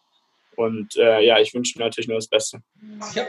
[0.57, 2.63] Und äh, ja, ich wünsche natürlich nur das Beste.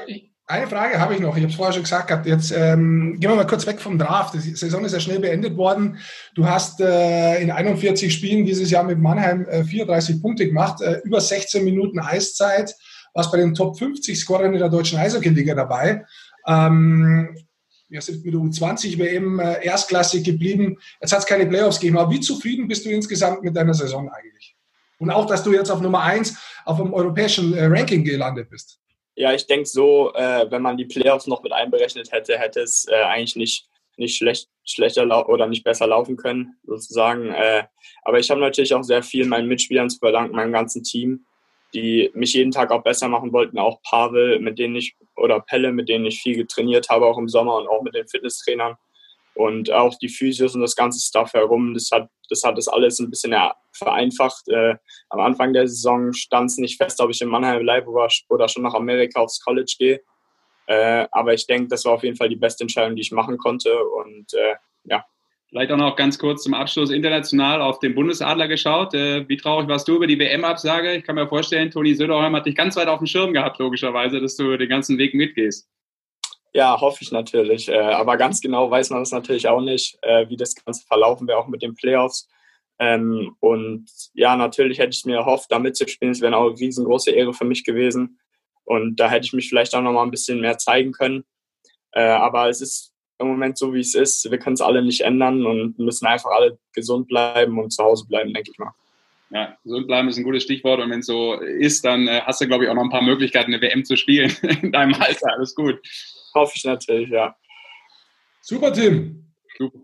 [0.05, 1.35] Ich, eine Frage habe ich noch.
[1.35, 2.25] Ich habe es vorher schon gesagt gehabt.
[2.25, 4.33] Jetzt ähm, gehen wir mal kurz weg vom Draft.
[4.33, 5.97] Die Saison ist ja schnell beendet worden.
[6.35, 10.99] Du hast äh, in 41 Spielen dieses Jahr mit Mannheim äh, 34 Punkte gemacht, äh,
[11.05, 12.75] über 16 Minuten Eiszeit.
[13.13, 16.05] Warst bei den Top 50 Scorern in der deutschen Eishockey-Liga dabei.
[16.45, 17.37] Ähm,
[17.89, 20.77] wir sind mit der U20 WM äh, erstklassig geblieben.
[21.01, 21.97] Jetzt hat es keine Playoffs gegeben.
[21.97, 24.55] Aber wie zufrieden bist du insgesamt mit deiner Saison eigentlich?
[24.99, 28.79] Und auch, dass du jetzt auf Nummer 1 auf dem europäischen äh, Ranking gelandet bist.
[29.15, 32.87] Ja, ich denke so, äh, wenn man die Playoffs noch mit einberechnet hätte, hätte es
[32.89, 37.31] äh, eigentlich nicht, nicht schlecht, schlechter oder nicht besser laufen können, sozusagen.
[37.31, 37.65] Äh,
[38.03, 41.25] aber ich habe natürlich auch sehr viel meinen Mitspielern zu verdanken, meinem ganzen Team,
[41.73, 43.57] die mich jeden Tag auch besser machen wollten.
[43.57, 47.27] Auch Pavel, mit denen ich, oder Pelle, mit denen ich viel getrainiert habe, auch im
[47.27, 48.75] Sommer und auch mit den Fitnesstrainern
[49.35, 52.99] und auch die Physios und das ganze Stuff herum, das hat das, hat das alles
[52.99, 53.35] ein bisschen
[53.73, 54.47] vereinfacht.
[54.47, 54.75] Äh,
[55.09, 58.63] am Anfang der Saison stand es nicht fest, ob ich in Mannheim bleibe oder schon
[58.63, 60.01] nach Amerika aufs College gehe.
[60.67, 63.37] Äh, aber ich denke, das war auf jeden Fall die beste Entscheidung, die ich machen
[63.37, 63.77] konnte.
[63.85, 64.55] Und äh,
[64.85, 65.05] ja.
[65.53, 68.95] Vielleicht auch noch ganz kurz zum Abschluss international auf den Bundesadler geschaut.
[68.95, 70.95] Äh, wie traurig warst du über die WM-Absage?
[70.95, 74.19] Ich kann mir vorstellen, Toni Söderholm hat dich ganz weit auf dem Schirm gehabt, logischerweise,
[74.19, 75.69] dass du den ganzen Weg mitgehst.
[76.53, 77.69] Ja, hoffe ich natürlich.
[77.69, 81.27] Äh, aber ganz genau weiß man es natürlich auch nicht, äh, wie das Ganze verlaufen
[81.27, 82.27] wäre, auch mit den Playoffs.
[82.79, 83.85] Ähm, und
[84.15, 86.13] ja, natürlich hätte ich mir erhofft, da mitzuspielen.
[86.13, 88.19] Es wäre auch eine riesengroße Ehre für mich gewesen.
[88.63, 91.25] Und da hätte ich mich vielleicht auch noch mal ein bisschen mehr zeigen können.
[91.91, 94.29] Aber es ist im Moment so, wie es ist.
[94.29, 98.05] Wir können es alle nicht ändern und müssen einfach alle gesund bleiben und zu Hause
[98.07, 98.73] bleiben, denke ich mal.
[99.29, 100.79] Ja, gesund bleiben ist ein gutes Stichwort.
[100.79, 103.01] Und wenn es so ist, dann äh, hast du, glaube ich, auch noch ein paar
[103.01, 105.33] Möglichkeiten, eine WM zu spielen in deinem Alter.
[105.33, 105.79] Alles gut.
[106.35, 107.35] Hoffe ich natürlich, ja.
[108.41, 109.33] Super, Tim.
[109.57, 109.79] Super.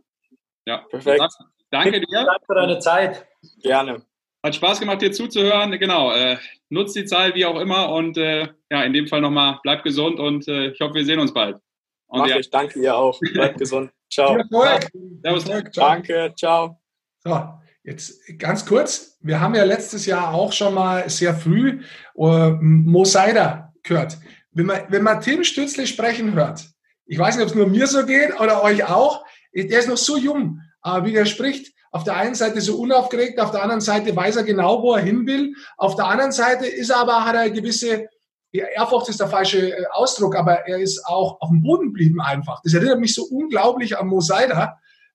[0.66, 1.24] Ja, perfekt.
[1.72, 2.06] Danke dir.
[2.12, 3.26] Danke für deine Zeit.
[3.64, 4.06] Gerne.
[4.44, 5.72] Hat Spaß gemacht, dir zuzuhören.
[5.80, 6.12] Genau.
[6.12, 6.38] Äh,
[6.70, 10.20] nutzt die Zeit wie auch immer und äh, ja, in dem Fall nochmal bleib gesund
[10.20, 11.58] und äh, ich hoffe, wir sehen uns bald.
[12.10, 12.38] Und Mach ja.
[12.38, 12.50] ich.
[12.50, 13.20] Danke ihr auch.
[13.20, 13.92] Bleibt gesund.
[14.12, 14.38] Ciao.
[15.22, 15.46] Servus.
[15.74, 16.34] Danke.
[16.36, 16.82] Ciao.
[17.24, 17.50] So,
[17.84, 19.18] jetzt ganz kurz.
[19.22, 21.82] Wir haben ja letztes Jahr auch schon mal sehr früh
[22.16, 24.18] uh, Mo Seider gehört.
[24.52, 26.66] Wenn man, wenn man Tim Stützle sprechen hört,
[27.06, 29.98] ich weiß nicht, ob es nur mir so geht oder euch auch, der ist noch
[29.98, 33.82] so jung, aber wie der spricht, auf der einen Seite so unaufgeregt, auf der anderen
[33.82, 35.56] Seite weiß er genau, wo er hin will.
[35.78, 38.08] Auf der anderen Seite ist er aber, hat er eine gewisse,
[38.52, 42.20] ja, Ehrfurcht ist der falsche äh, Ausdruck, aber er ist auch auf dem Boden geblieben
[42.22, 42.62] einfach.
[42.64, 44.22] Das erinnert mich so unglaublich an Mo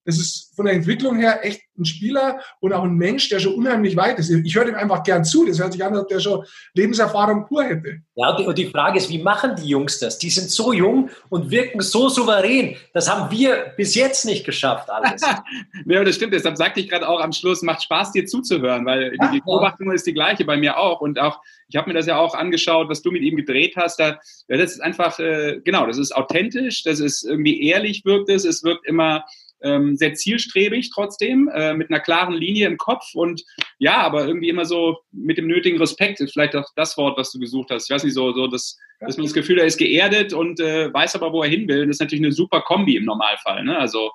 [0.05, 3.55] Das ist von der Entwicklung her echt ein Spieler und auch ein Mensch, der schon
[3.55, 4.29] unheimlich weit ist.
[4.29, 5.45] Ich höre ihm einfach gern zu.
[5.45, 8.01] Das hört sich an, als ob der schon Lebenserfahrung pur hätte.
[8.15, 10.17] Ja, und die Frage ist, wie machen die Jungs das?
[10.17, 12.77] Die sind so jung und wirken so souverän.
[12.93, 15.21] Das haben wir bis jetzt nicht geschafft, alles.
[15.85, 16.33] ja, das stimmt.
[16.33, 19.87] Deshalb sagte ich gerade auch am Schluss, macht Spaß, dir zuzuhören, weil ja, die Beobachtung
[19.87, 19.93] ja.
[19.93, 21.01] ist die gleiche bei mir auch.
[21.01, 23.99] Und auch, ich habe mir das ja auch angeschaut, was du mit ihm gedreht hast.
[23.99, 28.29] Da, ja, das ist einfach, äh, genau, das ist authentisch, das ist irgendwie ehrlich wirkt
[28.29, 28.45] es.
[28.45, 29.25] Es wirkt immer
[29.61, 33.43] ähm, sehr zielstrebig trotzdem, äh, mit einer klaren Linie im Kopf und
[33.79, 37.31] ja, aber irgendwie immer so mit dem nötigen Respekt ist vielleicht auch das Wort, was
[37.31, 37.89] du gesucht hast.
[37.89, 40.93] Ich weiß nicht, so, so das, dass man das Gefühl, er ist geerdet und äh,
[40.93, 41.87] weiß aber, wo er hin will.
[41.87, 43.63] Das ist natürlich eine super Kombi im Normalfall.
[43.63, 43.77] Ne?
[43.77, 44.11] Also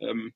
[0.00, 0.32] ähm,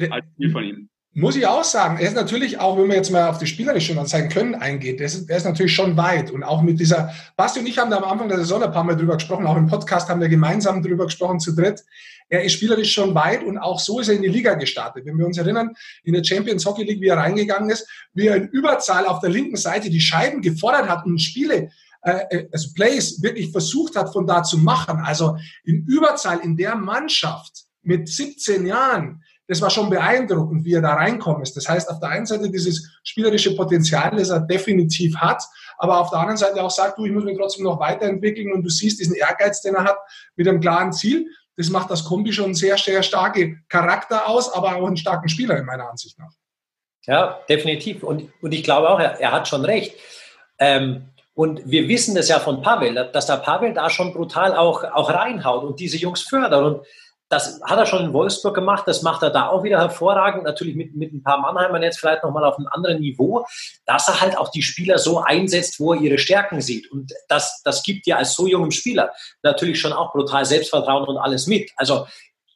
[0.00, 0.88] halt viel von ihm.
[1.12, 3.98] Muss ich auch sagen, er ist natürlich auch, wenn man jetzt mal auf die spielerische
[3.98, 6.30] und sein Können eingeht, der ist, der ist natürlich schon weit.
[6.30, 8.84] Und auch mit dieser, Basti und ich haben da am Anfang der Saison ein paar
[8.84, 11.82] Mal drüber gesprochen, auch im Podcast haben wir gemeinsam drüber gesprochen zu dritt.
[12.28, 15.04] Er ist spielerisch schon weit und auch so ist er in die Liga gestartet.
[15.04, 18.36] Wenn wir uns erinnern, in der Champions Hockey League, wie er reingegangen ist, wie er
[18.36, 21.70] in Überzahl auf der linken Seite die Scheiben gefordert hat und Spiele,
[22.02, 25.00] äh, äh also Plays wirklich versucht hat von da zu machen.
[25.04, 30.80] Also in Überzahl in der Mannschaft mit 17 Jahren, das war schon beeindruckend, wie er
[30.80, 31.56] da reinkommen ist.
[31.56, 35.42] Das heißt, auf der einen Seite dieses spielerische Potenzial, das er definitiv hat,
[35.76, 38.62] aber auf der anderen Seite auch sagt, du, ich muss mich trotzdem noch weiterentwickeln und
[38.62, 39.96] du siehst diesen Ehrgeiz, den er hat,
[40.36, 41.26] mit einem klaren Ziel.
[41.56, 45.58] Das macht das Kombi schon sehr, sehr starke Charakter aus, aber auch einen starken Spieler
[45.58, 46.30] in meiner Ansicht nach.
[47.06, 48.04] Ja, definitiv.
[48.04, 49.96] Und, und ich glaube auch, er, er hat schon recht.
[50.60, 54.84] Ähm, und wir wissen das ja von Pavel, dass der Pavel da schon brutal auch,
[54.84, 56.62] auch reinhaut und diese Jungs fördert.
[56.62, 56.86] Und
[57.30, 60.74] das hat er schon in Wolfsburg gemacht, das macht er da auch wieder hervorragend, natürlich
[60.74, 63.46] mit, mit ein paar Mannheimern jetzt vielleicht nochmal auf einem anderen Niveau,
[63.86, 66.90] dass er halt auch die Spieler so einsetzt, wo er ihre Stärken sieht.
[66.90, 69.12] Und das, das gibt ja als so jungem Spieler
[69.44, 71.70] natürlich schon auch brutal Selbstvertrauen und alles mit.
[71.76, 72.08] Also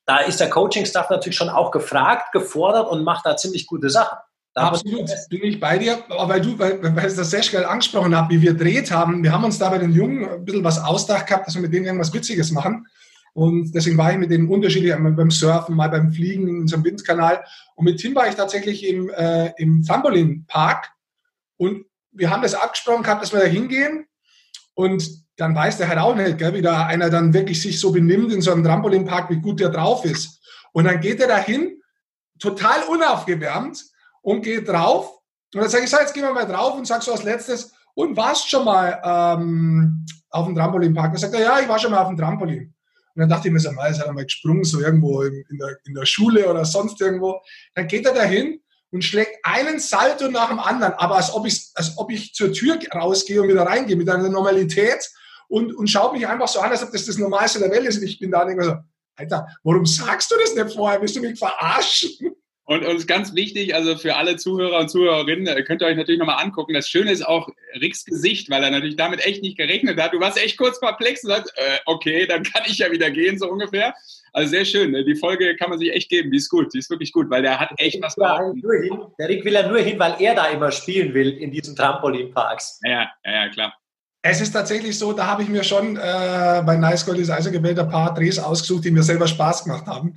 [0.06, 4.18] da ist der Coaching-Staff natürlich schon auch gefragt, gefordert und macht da ziemlich gute Sachen.
[4.54, 8.14] Da Absolut, bin ich bei dir, weil du, weil, weil ich das sehr schnell angesprochen
[8.16, 10.82] habe, wie wir dreht haben, wir haben uns da bei den Jungen ein bisschen was
[10.82, 12.86] ausgedacht gehabt, dass wir mit denen irgendwas Witziges machen.
[13.34, 16.84] Und deswegen war ich mit denen unterschiedlich, einmal beim Surfen, mal beim Fliegen in unserem
[16.84, 17.44] Windkanal.
[17.74, 20.92] Und mit Tim war ich tatsächlich im, äh, im Trampolin-Park.
[21.56, 24.06] Und wir haben das abgesprochen gehabt, dass wir da hingehen.
[24.74, 27.90] Und dann weiß der halt auch nicht, gell, wie da einer dann wirklich sich so
[27.90, 30.40] benimmt in so einem Trampolinpark, wie gut der drauf ist.
[30.72, 31.82] Und dann geht er da hin,
[32.38, 33.84] total unaufgewärmt
[34.22, 35.10] und geht drauf.
[35.52, 37.72] Und dann sage ich, so, jetzt gehen wir mal drauf und sag so als letztes,
[37.94, 41.12] und warst schon mal ähm, auf dem Trampolinpark?
[41.12, 42.74] Dann sagt er, ja, ich war schon mal auf dem Trampolin.
[43.14, 45.58] Und dann dachte ich mir so, mal, ist er mal gesprungen, so irgendwo in, in,
[45.58, 47.40] der, in der Schule oder sonst irgendwo.
[47.74, 51.70] Dann geht er dahin und schlägt einen Salto nach dem anderen, aber als ob ich,
[51.74, 55.08] als ob ich zur Tür rausgehe und wieder reingehe, mit einer Normalität
[55.48, 57.98] und, und schaut mich einfach so an, als ob das das Normalste der Welt ist.
[57.98, 58.76] Und ich bin da und denke so,
[59.16, 61.00] Alter, warum sagst du das nicht vorher?
[61.00, 62.34] Willst du mich verarschen?
[62.66, 66.18] Und uns ganz wichtig, also für alle Zuhörer und Zuhörerinnen, äh, könnt ihr euch natürlich
[66.18, 66.72] nochmal angucken.
[66.72, 67.48] Das Schöne ist auch
[67.78, 70.14] Ricks Gesicht, weil er natürlich damit echt nicht gerechnet hat.
[70.14, 73.38] Du warst echt kurz perplex und sagst, äh, okay, dann kann ich ja wieder gehen,
[73.38, 73.94] so ungefähr.
[74.32, 74.92] Also sehr schön.
[74.92, 75.04] Ne?
[75.04, 76.30] Die Folge kann man sich echt geben.
[76.30, 76.72] Die ist gut.
[76.72, 78.54] Die ist wirklich gut, weil der hat echt was drauf.
[79.18, 82.80] Der Rick will ja nur hin, weil er da immer spielen will in diesen Trampolinparks.
[82.82, 83.74] Ja, ja, ja, klar.
[84.26, 87.78] Es ist tatsächlich so, da habe ich mir schon äh, bei Nice Gold ist Eisergewählt
[87.78, 90.14] ein paar Drehs ausgesucht, die mir selber Spaß gemacht haben.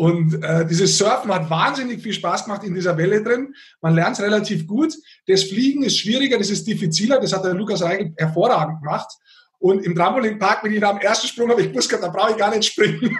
[0.00, 3.54] Und äh, dieses Surfen hat wahnsinnig viel Spaß gemacht in dieser Welle drin.
[3.82, 4.94] Man lernt es relativ gut.
[5.26, 7.20] Das Fliegen ist schwieriger, das ist diffiziler.
[7.20, 9.10] Das hat der Lukas Reigel hervorragend gemacht.
[9.58, 12.38] Und im Trampolinpark, wenn ich da am ersten Sprung habe, ich wusste, da brauche ich
[12.38, 13.14] gar nicht springen.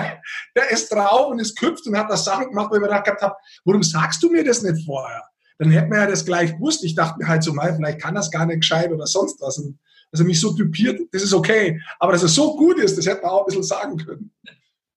[0.56, 3.22] der ist drauf und ist gehüpft und hat das Sachen gemacht, wo ich mir gedacht
[3.22, 5.22] habe, warum sagst du mir das nicht vorher?
[5.60, 6.82] Dann hätte man ja das gleich gewusst.
[6.82, 9.58] Ich dachte mir halt so mal, vielleicht kann das gar nicht gescheit oder sonst was.
[9.58, 9.78] Und
[10.10, 11.80] dass er mich so typiert, das ist okay.
[12.00, 14.32] Aber dass er so gut ist, das hätte man auch ein bisschen sagen können.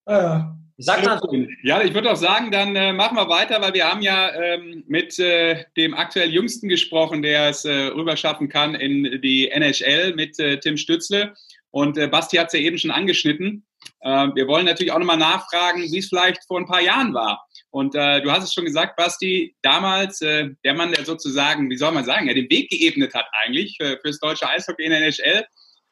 [0.07, 0.55] Naja.
[0.81, 1.19] Sag mal.
[1.61, 4.85] Ja, ich würde auch sagen, dann äh, machen wir weiter, weil wir haben ja ähm,
[4.87, 10.39] mit äh, dem aktuell Jüngsten gesprochen, der es äh, rüberschaffen kann in die NHL mit
[10.39, 11.33] äh, Tim Stützle.
[11.71, 13.65] Und äh, Basti hat es ja eben schon angeschnitten.
[13.99, 17.45] Äh, wir wollen natürlich auch nochmal nachfragen, wie es vielleicht vor ein paar Jahren war.
[17.71, 21.77] Und äh, du hast es schon gesagt, Basti, damals äh, der Mann, der sozusagen, wie
[21.77, 25.01] soll man sagen, der den Weg geebnet hat eigentlich für, fürs deutsche Eishockey in der
[25.01, 25.45] NHL,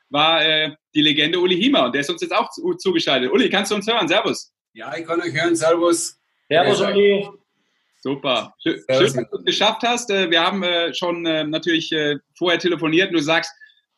[0.09, 1.87] war äh, die Legende Uli Hiemer.
[1.87, 3.33] Und der ist uns jetzt auch zu, zugeschaltet.
[3.33, 4.07] Uli, kannst du uns hören?
[4.07, 4.53] Servus.
[4.77, 5.55] Ja, ich kann euch hören.
[5.55, 6.19] Servus.
[6.47, 7.27] Servus, Uli.
[7.99, 8.53] Super.
[8.61, 9.13] Schön, Servus.
[9.13, 10.11] dass du es geschafft hast.
[10.11, 11.91] Äh, wir haben äh, schon äh, natürlich
[12.37, 13.51] vorher telefoniert und du sagst,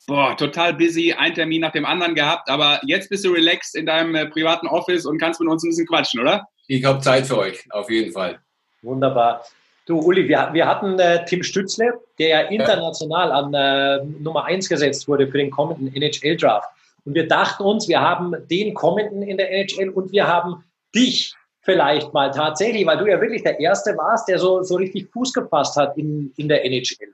[0.07, 3.87] boah, total busy, ein Termin nach dem anderen gehabt, aber jetzt bist du relaxed in
[3.87, 6.47] deinem privaten Office und kannst mit uns ein bisschen quatschen, oder?
[6.67, 8.39] Ich habe Zeit für euch, auf jeden Fall.
[8.81, 9.43] Wunderbar.
[9.85, 14.69] Du, Uli, wir, wir hatten äh, Tim Stützle, der ja international an äh, Nummer 1
[14.69, 16.69] gesetzt wurde für den kommenden NHL-Draft.
[17.03, 21.33] Und wir dachten uns, wir haben den kommenden in der NHL und wir haben dich
[21.61, 25.33] vielleicht mal tatsächlich, weil du ja wirklich der Erste warst, der so, so richtig Fuß
[25.33, 27.13] gepasst hat in, in der NHL.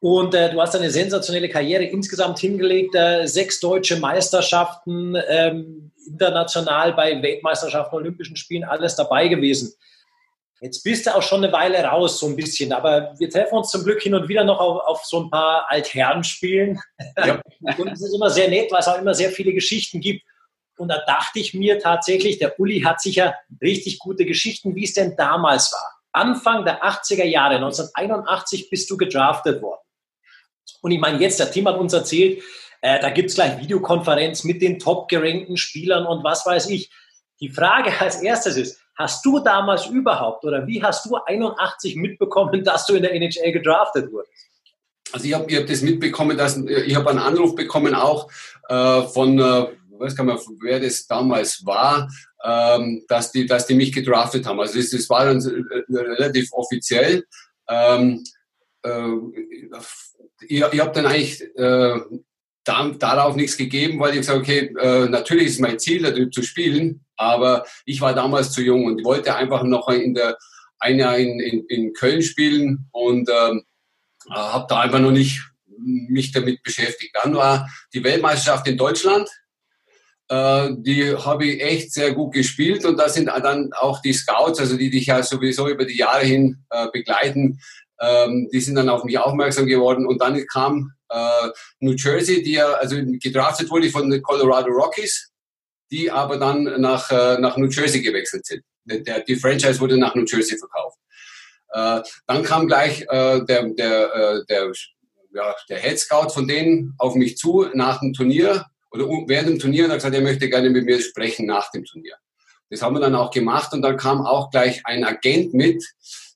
[0.00, 6.92] Und äh, du hast eine sensationelle Karriere insgesamt hingelegt, äh, sechs deutsche Meisterschaften, ähm, international
[6.94, 9.72] bei Weltmeisterschaften, Olympischen Spielen, alles dabei gewesen.
[10.60, 13.70] Jetzt bist du auch schon eine Weile raus, so ein bisschen, aber wir treffen uns
[13.70, 16.80] zum Glück hin und wieder noch auf, auf so ein paar Altherrenspielen.
[17.16, 17.40] Ja.
[17.78, 20.22] und es ist immer sehr nett, weil es auch immer sehr viele Geschichten gibt.
[20.82, 24.94] Und da dachte ich mir tatsächlich, der Uli hat sicher richtig gute Geschichten, wie es
[24.94, 26.02] denn damals war.
[26.10, 29.80] Anfang der 80er Jahre, 1981, bist du gedraftet worden.
[30.80, 32.42] Und ich meine, jetzt, der Tim hat uns erzählt,
[32.80, 36.90] äh, da es gleich Videokonferenz mit den top gerankten Spielern und was weiß ich.
[37.38, 42.64] Die Frage als erstes ist, hast du damals überhaupt oder wie hast du 81 mitbekommen,
[42.64, 44.48] dass du in der NHL gedraftet wurdest?
[45.12, 48.30] Also ich habe hab das mitbekommen, dass ich habe einen Anruf bekommen auch
[48.68, 49.66] äh, von äh,
[50.02, 52.10] weiß gar nicht, wer das damals war,
[52.44, 54.60] ähm, dass, die, dass die mich gedraftet haben.
[54.60, 57.24] Also das, das war dann äh, relativ offiziell.
[57.68, 58.24] Ähm,
[58.82, 59.12] äh,
[60.48, 62.00] ich, ich habe dann eigentlich äh,
[62.64, 66.42] da, darauf nichts gegeben, weil ich gesagt okay, äh, natürlich ist mein Ziel, da zu
[66.42, 70.36] spielen, Aber ich war damals zu jung und wollte einfach noch in der
[70.80, 73.62] ein Jahr in, in, in Köln spielen und ähm,
[74.30, 75.40] habe da einfach noch nicht
[75.78, 77.16] mich damit beschäftigt.
[77.22, 79.28] Dann war die Weltmeisterschaft in Deutschland.
[80.28, 84.60] Äh, die habe ich echt sehr gut gespielt und da sind dann auch die Scouts,
[84.60, 87.60] also die dich ja sowieso über die Jahre hin äh, begleiten,
[88.00, 91.48] ähm, die sind dann auf mich aufmerksam geworden und dann kam äh,
[91.80, 95.30] New Jersey, die ja also gedraftet wurde von den Colorado Rockies,
[95.90, 98.62] die aber dann nach, nach New Jersey gewechselt sind.
[98.86, 100.96] Der, die Franchise wurde nach New Jersey verkauft.
[102.26, 104.72] Dann kam gleich der, der, der,
[105.34, 109.58] ja, der Head Scout von denen auf mich zu nach dem Turnier oder während dem
[109.58, 112.14] Turnier und hat gesagt, er möchte gerne mit mir sprechen nach dem Turnier.
[112.70, 115.84] Das haben wir dann auch gemacht und dann kam auch gleich ein Agent mit,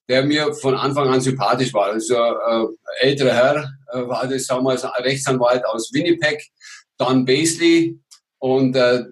[0.09, 1.87] der mir von Anfang an sympathisch war.
[1.87, 2.67] Also äh,
[3.01, 6.47] älterer Herr äh, war das damals Rechtsanwalt aus Winnipeg,
[6.99, 7.99] Don Basley.
[8.39, 9.05] Und äh,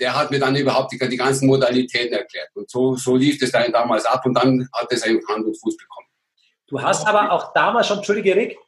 [0.00, 2.48] der hat mir dann überhaupt die, die ganzen Modalitäten erklärt.
[2.54, 5.58] Und so, so lief das dann damals ab und dann hat es eigentlich Hand und
[5.58, 6.08] Fuß bekommen.
[6.66, 8.58] Du hast aber auch damals schon, Entschuldige Rick,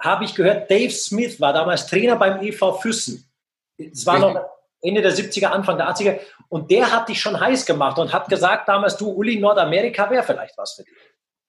[0.00, 3.28] habe ich gehört, Dave Smith war damals Trainer beim EV Füssen.
[3.76, 4.40] Es war noch
[4.80, 6.18] Ende der 70er, Anfang der 80er.
[6.48, 10.22] Und der hat dich schon heiß gemacht und hat gesagt damals, du Uli, Nordamerika wäre
[10.22, 10.92] vielleicht was für dich.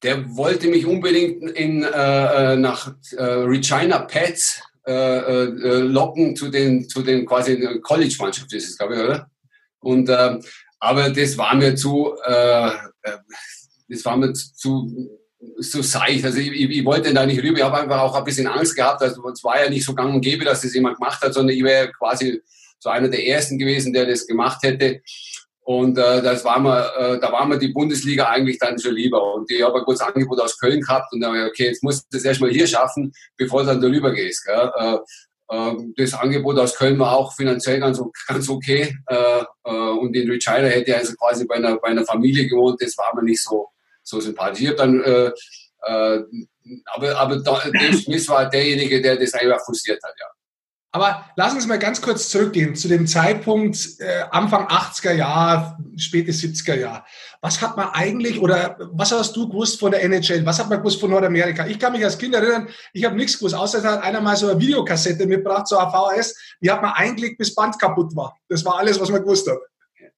[0.03, 6.49] Der wollte mich unbedingt in, äh, äh nach äh, Regina Pets äh, äh, locken zu
[6.49, 9.31] den, zu den quasi College-Mannschaft, ist es, glaube ich, oder?
[9.79, 10.39] Und, äh,
[10.79, 12.71] aber das war mir zu, äh,
[13.89, 15.09] das war mir zu,
[15.57, 16.25] so seicht.
[16.25, 17.57] Also ich, ich, wollte da nicht rüber.
[17.57, 19.01] Ich habe einfach auch ein bisschen Angst gehabt.
[19.01, 21.55] Also es war ja nicht so gang und gäbe, dass das jemand gemacht hat, sondern
[21.55, 22.41] ich wäre quasi
[22.79, 25.01] so einer der ersten gewesen, der das gemacht hätte.
[25.61, 29.33] Und äh, das war mir, äh, da war mir die Bundesliga eigentlich dann schon lieber.
[29.33, 31.83] Und ich habe ein gutes Angebot aus Köln gehabt und dann habe ich, okay, jetzt
[31.83, 34.45] musst du das erstmal hier schaffen, bevor du dann darüber gehst.
[34.45, 34.71] Gell?
[34.77, 34.97] Äh,
[35.49, 38.95] äh, das Angebot aus Köln war auch finanziell ganz, ganz okay.
[39.07, 42.81] Äh, äh, und in Regina hätte ich also quasi bei einer, bei einer Familie gewohnt,
[42.81, 43.67] das war mir nicht so,
[44.05, 44.61] so sympathisch.
[44.61, 45.31] Ich habe dann, äh,
[45.87, 46.23] äh,
[46.85, 50.27] aber, aber Dave Smith war derjenige, der das einfach frustriert hat, ja.
[50.91, 56.31] Aber lass uns mal ganz kurz zurückgehen zu dem Zeitpunkt äh, Anfang 80er Jahr, späte
[56.31, 57.05] 70er Jahr.
[57.41, 60.45] Was hat man eigentlich oder was hast du gewusst von der NHL?
[60.45, 61.67] Was hat man gewusst von Nordamerika?
[61.67, 64.47] Ich kann mich als Kind erinnern, ich habe nichts gewusst, außer hat einer mal so
[64.47, 68.37] eine Videokassette mitgebracht, so eine VHS, die hat man eingelegt, bis Band kaputt war.
[68.47, 69.57] Das war alles, was man gewusst hat.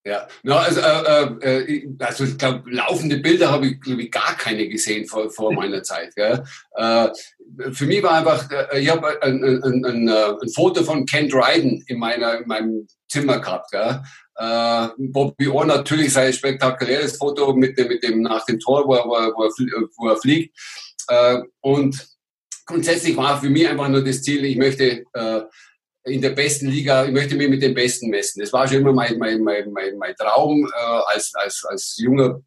[0.08, 4.38] Ja, no, also, äh, äh, also ich glaube, laufende Bilder habe ich, glaube ich, gar
[4.38, 6.16] keine gesehen vor, vor meiner Zeit.
[6.16, 6.46] Gell?
[6.76, 7.10] Äh,
[7.74, 11.28] für mich war einfach, äh, ich habe ein, ein, ein, äh, ein, Foto von Ken
[11.28, 13.70] Dryden in, meiner, in meinem Zimmer gehabt.
[13.72, 14.02] Gell?
[14.38, 18.96] Äh, Bobby Orr natürlich sein spektakuläres Foto mit dem, mit dem nach dem Tor, wo
[18.96, 19.52] er, wo er,
[19.98, 20.58] wo er fliegt.
[21.10, 22.08] Äh, und
[22.66, 25.42] grundsätzlich war für mich einfach nur das Ziel, ich möchte äh,
[26.08, 28.42] in der besten Liga, ich möchte mich mit den Besten messen.
[28.42, 32.42] Das war schon immer mein, mein, mein, mein, mein Traum äh, als, als, als junger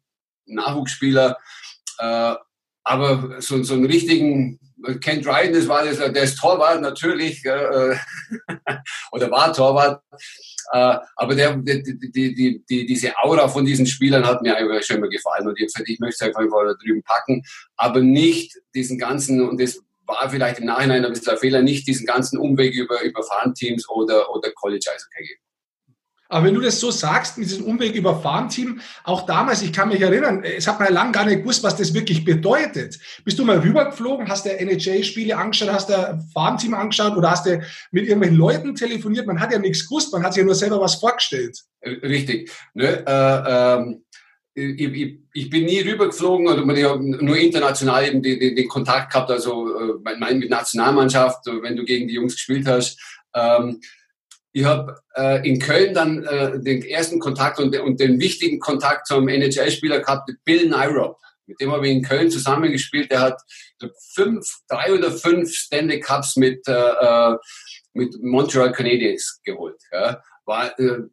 [0.45, 1.37] Nachwuchsspieler.
[1.99, 2.35] Äh,
[2.83, 4.59] aber so, so einen richtigen
[4.99, 7.95] Ken Dryden, das war das, der ist Torwart natürlich, äh,
[9.11, 10.01] oder war Torwart.
[10.73, 14.81] Äh, aber der, die, die, die, die, diese Aura von diesen Spielern hat mir einfach
[14.83, 15.47] schon immer gefallen.
[15.47, 17.43] Und gesagt, ich möchte es einfach da drüben packen,
[17.75, 19.79] aber nicht diesen ganzen, und das
[20.11, 23.89] war vielleicht im Nachhinein ein bisschen ein Fehler, nicht diesen ganzen Umweg über, über Farmteams
[23.89, 25.37] oder, oder College Eishockey gehen.
[26.31, 29.89] Aber wenn du das so sagst, mit diesem Umweg über Farmteam, auch damals, ich kann
[29.89, 32.97] mich erinnern, es hat man lange gar nicht gewusst, was das wirklich bedeutet.
[33.25, 37.61] Bist du mal rübergeflogen, hast der NHL-Spiele angeschaut, hast der Farmteam angeschaut oder hast du
[37.91, 39.27] mit irgendwelchen Leuten telefoniert?
[39.27, 41.59] Man hat ja nichts gewusst, man hat sich ja nur selber was vorgestellt.
[41.83, 42.49] Richtig.
[42.75, 44.05] Ne, äh, ähm
[44.53, 49.11] ich, ich, ich, bin nie rübergeflogen man ja nur international eben den, den, den Kontakt
[49.11, 52.99] gehabt, also äh, mein, mit Nationalmannschaft, wenn du gegen die Jungs gespielt hast.
[53.33, 53.79] Ähm,
[54.53, 59.07] ich habe äh, in Köln dann äh, den ersten Kontakt und, und den wichtigen Kontakt
[59.07, 61.17] zum NHL-Spieler gehabt, Bill Nyrop.
[61.45, 63.11] Mit dem habe ich in Köln zusammengespielt.
[63.11, 63.41] Der hat
[64.13, 67.37] fünf, drei oder fünf Stanley Cups mit, äh, äh
[67.93, 69.81] mit Montreal Canadiens geholt.
[69.91, 70.21] Ja.
[70.45, 71.03] War äh,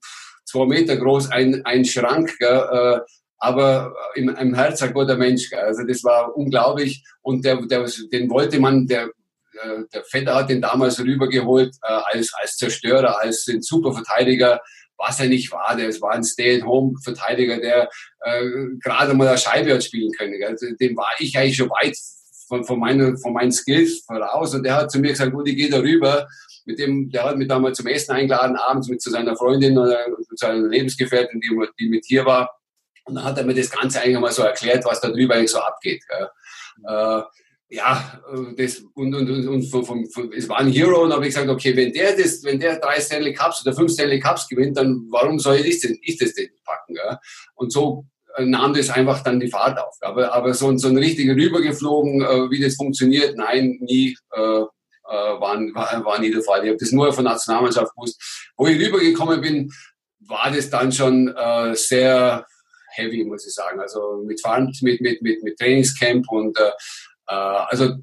[0.44, 2.36] zwei Meter groß, ein, ein Schrank.
[2.40, 3.00] Ja, äh,
[3.38, 5.48] aber im, im Herz ein guter Mensch.
[5.50, 5.60] Gell?
[5.60, 10.50] Also das war unglaublich und der, der, den wollte man, der, äh, der Vetter hat
[10.50, 14.60] den damals rübergeholt äh, als, als Zerstörer, als den Superverteidiger,
[14.96, 15.76] was er nicht war.
[15.76, 17.88] Der war ein Stay-at-home-Verteidiger, der
[18.20, 18.44] äh,
[18.82, 20.32] gerade mal eine Scheibe hat spielen können.
[20.32, 20.48] Gell?
[20.48, 21.96] Also dem war ich eigentlich schon weit
[22.48, 25.56] von, von, meine, von meinen Skills voraus und der hat zu mir gesagt, gut, ich
[25.56, 26.26] gehe da rüber.
[26.64, 30.04] Mit dem, der hat mich damals zum Essen eingeladen, abends mit zu seiner Freundin oder
[30.28, 32.57] zu seiner Lebensgefährtin, die, die mit hier war
[33.08, 35.50] und dann hat er mir das Ganze eigentlich mal so erklärt, was da drüber eigentlich
[35.50, 36.02] so abgeht.
[36.86, 37.22] Äh,
[37.70, 41.12] ja, äh, das, und, und, und, und von, von, von, es war ein Hero und
[41.12, 44.20] habe ich gesagt, okay, wenn der das, wenn der drei Stanley Cups oder fünf Stanley
[44.20, 46.96] Cups gewinnt, dann warum soll ich das, ich das denn packen?
[46.96, 47.20] Ja?
[47.54, 48.06] Und so
[48.36, 49.96] äh, nahm das einfach dann die Fahrt auf.
[50.00, 55.40] Aber, aber so, so ein richtiger rübergeflogen, äh, wie das funktioniert, nein, nie, äh, äh,
[55.40, 56.64] war, war, war nie der Fall.
[56.64, 58.50] Ich habe das nur von Nationalmannschaft gewusst.
[58.56, 59.72] Wo ich rübergekommen bin,
[60.20, 62.46] war das dann schon äh, sehr
[62.98, 63.80] heavy, muss ich sagen.
[63.80, 64.40] Also mit
[64.82, 66.70] mit, mit, mit, mit Trainingscamp und äh,
[67.28, 67.94] äh, also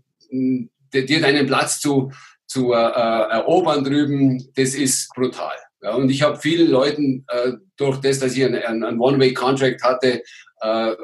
[0.94, 2.12] dir deinen Platz zu,
[2.48, 5.56] zu äh, äh, erobern drüben, das ist brutal.
[5.82, 10.24] Ja, und ich habe vielen Leuten äh, durch das, dass ich einen, einen One-Way-Contract hatte,
[10.62, 10.96] äh,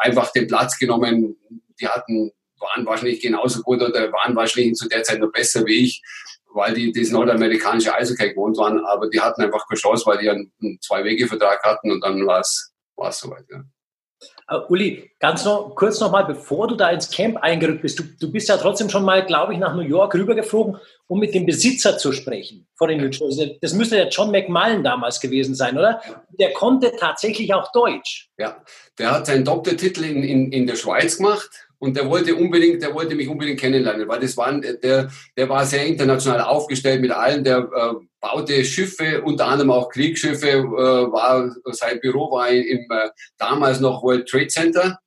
[0.00, 1.36] einfach den Platz genommen.
[1.80, 5.84] Die hatten, waren wahrscheinlich genauso gut oder waren wahrscheinlich zu der Zeit noch besser wie
[5.84, 6.02] ich,
[6.54, 10.30] weil die das nordamerikanische Eishockey gewohnt waren, aber die hatten einfach keine Chance, weil die
[10.30, 12.72] einen Zwei-Wege-Vertrag hatten und dann war es
[13.12, 13.44] soweit.
[13.50, 13.64] Ja.
[14.50, 18.30] Uh, Uli, ganz noch, kurz nochmal, bevor du da ins Camp eingerückt bist, du, du
[18.30, 20.78] bist ja trotzdem schon mal, glaube ich, nach New York rübergeflogen,
[21.08, 23.58] um mit dem Besitzer zu sprechen von den New Jersey.
[23.60, 26.00] Das müsste ja John McMullen damals gewesen sein, oder?
[26.38, 28.30] Der konnte tatsächlich auch Deutsch.
[28.38, 28.62] Ja,
[28.98, 32.94] der hat seinen Doktortitel in, in, in der Schweiz gemacht und der wollte unbedingt, der
[32.94, 37.44] wollte mich unbedingt kennenlernen, weil das war, der, der war sehr international aufgestellt mit allen,
[37.44, 43.08] der äh, baute Schiffe, unter anderem auch Kriegsschiffe, äh, war, sein Büro war im äh,
[43.38, 44.98] damals noch World Trade Center.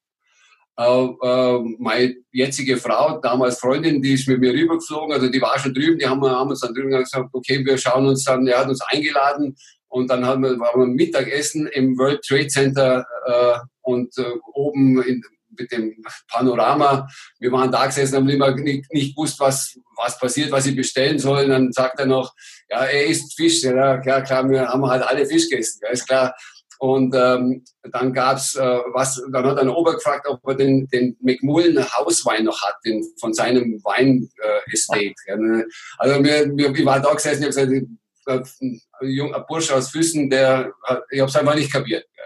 [0.78, 5.60] Äh, äh, meine jetzige Frau, damals Freundin, die ist mit mir rübergeflogen, also die war
[5.60, 8.60] schon drüben, die haben, haben uns dann drüben gesagt, okay, wir schauen uns dann, er
[8.60, 9.56] hat uns eingeladen
[9.90, 15.02] und dann haben wir, waren wir Mittagessen im World Trade Center äh, und äh, oben
[15.04, 15.22] in,
[15.60, 17.08] mit dem Panorama.
[17.40, 21.20] Wir waren da gesessen, haben immer nicht, nicht gewusst, was, was passiert, was sie bestellen
[21.20, 21.50] sollen.
[21.50, 22.34] Dann sagt er noch,
[22.70, 23.64] ja, er isst Fisch.
[23.64, 26.36] Ja, klar, klar, wir haben halt alle Fisch gegessen, ja, ist klar.
[26.80, 31.18] Und ähm, dann gab's äh, was, dann hat ein Ober gefragt, ob er den, den
[31.20, 35.14] McMullen Hauswein noch hat, den, von seinem Wein äh, Estate.
[35.28, 35.68] Ja, ne?
[35.98, 40.30] Also mir, mir, ich war da gesessen, ich habe gesagt, ein, junger Bursche aus Füssen,
[40.30, 40.72] der,
[41.10, 42.06] ich habe es einfach nicht kapiert.
[42.16, 42.24] Ja.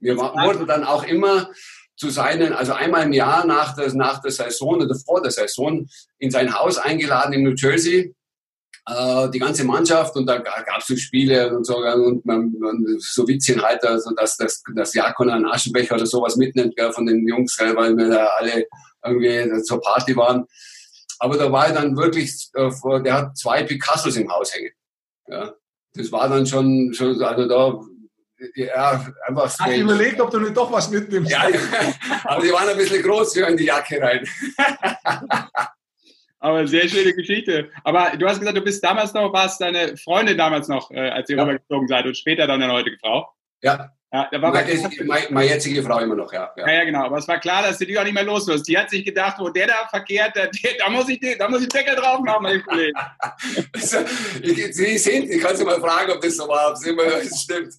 [0.00, 1.50] Wir wurden dann auch immer
[1.96, 5.86] zu seinen, also einmal im Jahr nach der, nach der Saison oder vor der Saison
[6.18, 8.14] in sein Haus eingeladen in New Jersey.
[8.88, 12.84] Äh, die ganze Mannschaft und da gab es so Spiele und so und man, man
[12.98, 17.06] so Witzchen halt, also dass das, das Jakon einen Aschenbecher oder sowas mitnimmt gell, von
[17.06, 18.66] den Jungs, gell, weil wir da alle
[19.04, 20.46] irgendwie zur Party waren.
[21.20, 22.70] Aber da war er dann wirklich, äh,
[23.04, 24.72] der hat zwei Picassos im Haus hängen.
[25.28, 25.54] Ja.
[25.94, 27.80] Das war dann schon, schon also da
[28.54, 29.72] ja, einfach strange.
[29.72, 31.30] Hast du überlegt, ob du nicht doch was mitnimmst?
[31.30, 31.46] Ja,
[32.24, 34.26] aber die waren ein bisschen groß für in die Jacke rein.
[36.38, 37.70] aber sehr schöne Geschichte.
[37.84, 41.30] Aber du hast gesagt, du bist damals noch, warst deine Freundin damals noch, äh, als
[41.30, 41.42] ihr ja.
[41.42, 43.32] rübergezogen seid und später dann deine heutige Frau?
[43.62, 43.90] Ja.
[44.14, 46.70] Ja, da war meine, meine, meine, jetzige Frau immer noch, ja, ja.
[46.70, 47.04] Ja, genau.
[47.06, 48.68] Aber es war klar, dass du die auch nicht mehr los wirst.
[48.68, 51.68] Die hat sich gedacht, wo der da verkehrt, der, da, muss ich, da muss ich
[51.68, 52.92] Deckel drauf machen, mein Kollege.
[54.72, 57.04] Sie sehen, ich kann Sie mal fragen, ob das so war, ob es immer
[57.42, 57.72] stimmt.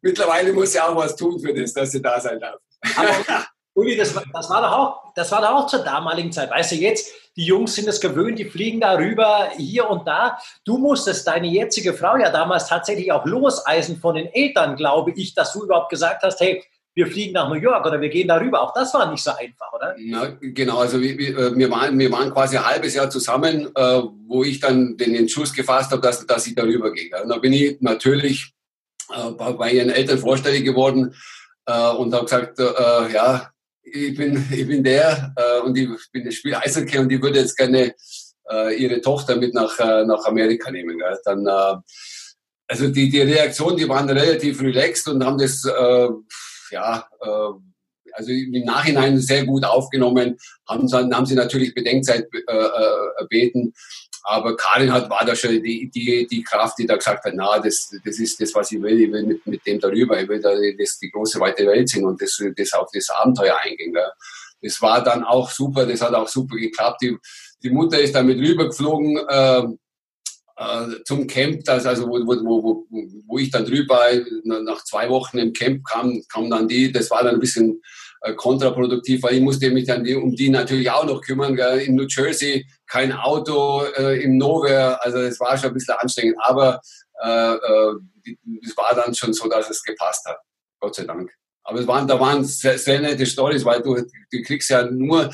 [0.00, 2.60] Mittlerweile muss sie auch was tun für das, dass sie da sein darf.
[2.96, 6.50] Aber, Uli, das, das, war doch auch, das war doch auch zur damaligen Zeit.
[6.50, 10.38] Weißt du, jetzt, die Jungs sind es gewöhnt, die fliegen da rüber, hier und da.
[10.64, 15.34] Du musstest deine jetzige Frau ja damals tatsächlich auch loseisen von den Eltern, glaube ich,
[15.34, 16.62] dass du überhaupt gesagt hast, hey,
[16.94, 18.62] wir fliegen nach New York oder wir gehen darüber.
[18.62, 19.96] Auch das war nicht so einfach, oder?
[19.98, 24.02] Na, genau, also wir, äh, wir, waren, wir waren quasi ein halbes Jahr zusammen, äh,
[24.28, 27.10] wo ich dann den Entschluss gefasst habe, dass, dass ich darüber gehe.
[27.20, 28.52] Und da bin ich natürlich
[29.12, 31.16] äh, bei ihren Eltern vorstellig geworden
[31.66, 33.50] äh, und habe gesagt, äh, ja,
[33.84, 37.40] ich bin, ich bin der äh, und ich bin ich spiele Eishockey und ich würde
[37.40, 37.94] jetzt gerne
[38.50, 40.98] äh, ihre Tochter mit nach, äh, nach Amerika nehmen.
[40.98, 41.18] Gell?
[41.24, 41.76] Dann, äh,
[42.66, 46.08] also die, die Reaktionen, die waren relativ relaxed und haben das, äh,
[46.70, 47.52] ja, äh,
[48.12, 50.36] also im Nachhinein sehr gut aufgenommen,
[50.68, 53.74] haben, haben sie natürlich Bedenkzeit äh, äh, erbeten.
[54.26, 57.58] Aber Karin hat, war da schon die, die, die Kraft, die da gesagt hat, na,
[57.58, 58.98] das, das ist das, was ich will.
[58.98, 60.20] Ich will mit, mit dem darüber.
[60.20, 63.58] Ich will da das, die große, weite Welt sehen und das, das auf das Abenteuer
[63.62, 63.92] eingehen.
[63.92, 64.10] Gell.
[64.62, 65.84] Das war dann auch super.
[65.84, 67.02] Das hat auch super geklappt.
[67.02, 67.18] Die,
[67.62, 69.62] die Mutter ist damit rübergeflogen, äh,
[70.56, 72.86] äh, zum Camp, das, also wo, wo, wo,
[73.26, 74.08] wo ich dann drüber
[74.44, 77.82] nach zwei Wochen im Camp kam, kam dann die, das war dann ein bisschen
[78.32, 81.54] kontraproduktiv, weil ich musste mich dann um die natürlich auch noch kümmern.
[81.54, 81.80] Gell.
[81.80, 86.36] In New Jersey kein Auto, äh, im Nowhere, also es war schon ein bisschen anstrengend,
[86.40, 86.80] aber
[87.22, 87.94] äh, äh,
[88.62, 90.38] es war dann schon so, dass es gepasst hat.
[90.80, 91.30] Gott sei Dank.
[91.66, 95.30] Aber es waren, da waren sehr, sehr nette Stories, weil du, du kriegst ja nur,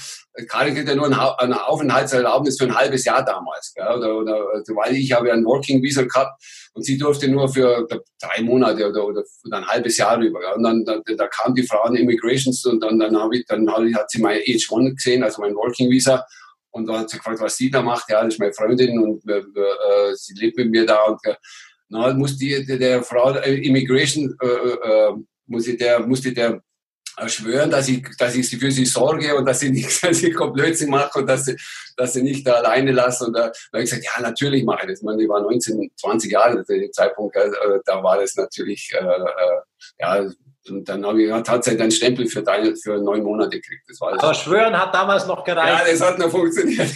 [0.49, 3.75] Karin kriegt ja nur eine Aufenthaltserlaubnis für ein halbes Jahr damals.
[3.75, 3.89] Gell?
[3.89, 4.35] Oder, oder,
[4.77, 6.41] weil ich habe ja ein Working Visa gehabt
[6.73, 7.85] und sie durfte nur für
[8.21, 10.39] drei Monate oder, oder, ein halbes Jahr rüber.
[10.39, 10.53] Gell?
[10.55, 13.69] Und dann da, da kam die Frau an Immigrations und dann, dann, hab ich, dann
[13.69, 16.25] hat sie mein H1 gesehen, also mein Working Visa.
[16.71, 18.09] Und dann hat sie gefragt, was sie da macht.
[18.09, 21.03] Ja, das ist meine Freundin und äh, äh, sie lebt mit mir da.
[21.07, 21.35] Und äh,
[21.89, 25.13] na, muss die, der, Frau äh, Immigration äh, äh,
[25.51, 26.63] muss ich der, musste der
[27.27, 30.89] schwören, dass ich, dass ich für sie sorge und dass sie nicht, dass ich Blödsinn
[30.91, 31.55] mache und dass sie,
[31.97, 33.27] dass sie nicht da alleine lasse.
[33.27, 35.01] Und da habe ich gesagt, ja, natürlich mache ich das.
[35.01, 37.51] Ich, meine, ich war 19, 20 Jahre zu dem Zeitpunkt, äh,
[37.85, 39.61] da war das natürlich, äh, äh,
[39.99, 40.31] ja,
[40.69, 43.83] und dann habe ich tatsächlich einen Stempel für, deine, für neun Monate gekriegt.
[43.89, 45.87] Das war Aber schwören hat damals noch gereicht.
[45.87, 46.91] Ja, das hat noch funktioniert.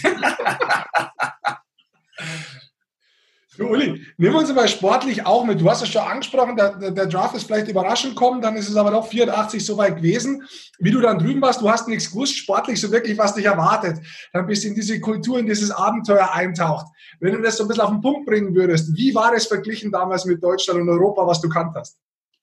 [3.59, 5.61] Uli, nehmen wir uns mal sportlich auch mit.
[5.61, 8.75] Du hast es schon angesprochen, der, der, Draft ist vielleicht überraschend kommen, dann ist es
[8.75, 10.43] aber doch 84 so weit gewesen.
[10.79, 13.99] Wie du dann drüben warst, du hast nichts gewusst, sportlich so wirklich, was dich erwartet.
[14.33, 16.87] Dann bist du in diese Kultur, in dieses Abenteuer eintaucht.
[17.19, 19.91] Wenn du das so ein bisschen auf den Punkt bringen würdest, wie war es verglichen
[19.91, 21.97] damals mit Deutschland und Europa, was du kanntest?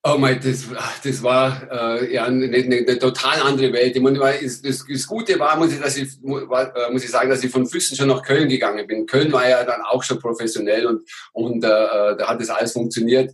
[0.05, 0.67] Oh mein, das,
[1.05, 3.95] das war äh, ja eine, eine, eine, total andere Welt.
[3.95, 7.45] Ich meine, das, das, Gute war muss, ich, dass ich, äh, muss ich sagen, dass
[7.45, 9.07] ich von Füssen schon nach Köln gegangen bin.
[9.07, 12.73] Köln war ja dann auch schon professionell und, und äh, äh da hat das alles
[12.73, 13.31] funktioniert.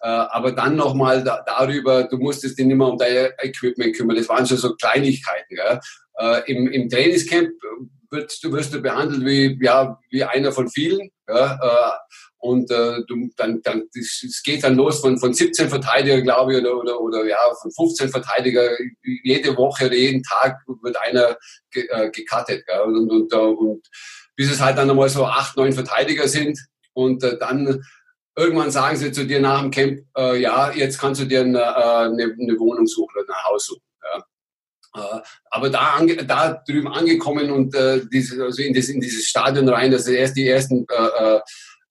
[0.00, 4.16] Äh, aber dann nochmal da, darüber, du musstest dich nicht mehr um dein Equipment kümmern.
[4.16, 5.54] Das waren schon so Kleinigkeiten.
[5.54, 5.80] Gell?
[6.18, 7.50] Äh, im, Im Trainingscamp
[8.10, 11.10] wirst du, wirst du behandelt wie, ja, wie einer von vielen.
[11.28, 11.58] Ja?
[11.60, 11.92] Äh,
[12.46, 16.60] und äh, du, dann, dann es geht dann los von, von 17 Verteidiger, glaube ich,
[16.60, 18.70] oder, oder, oder ja, von 15 Verteidiger.
[19.24, 21.36] Jede Woche oder jeden Tag wird einer
[21.72, 22.64] ge, äh, gecuttet.
[22.66, 22.80] Gell?
[22.82, 23.88] Und, und, und
[24.36, 26.58] bis es halt dann einmal so acht, neun Verteidiger sind.
[26.92, 27.82] Und äh, dann
[28.36, 31.58] irgendwann sagen sie zu dir nach dem Camp, äh, ja, jetzt kannst du dir eine,
[31.58, 33.82] äh, eine, eine Wohnung suchen oder ein Haus suchen.
[34.94, 35.18] Ja.
[35.18, 35.20] Äh,
[35.50, 39.90] aber da, da drüben angekommen und äh, diese, also in, das, in dieses Stadion rein,
[39.90, 41.40] das erst die ersten äh, äh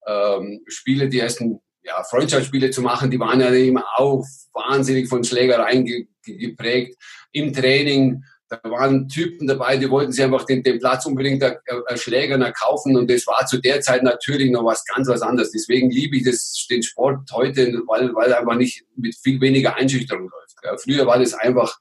[0.07, 5.23] ähm, Spiele, die ersten ja, Freundschaftsspiele zu machen, die waren ja immer auch wahnsinnig von
[5.23, 6.97] Schlägereien ge geprägt.
[7.33, 12.01] Im Training, da waren Typen dabei, die wollten sich einfach den, den Platz unbedingt als
[12.01, 15.51] Schläger kaufen und das war zu der Zeit natürlich noch was ganz was anderes.
[15.51, 19.75] Deswegen liebe ich das, den Sport heute, weil, weil er einfach nicht mit viel weniger
[19.75, 20.55] Einschüchterung läuft.
[20.63, 21.77] Ja, früher war das einfach,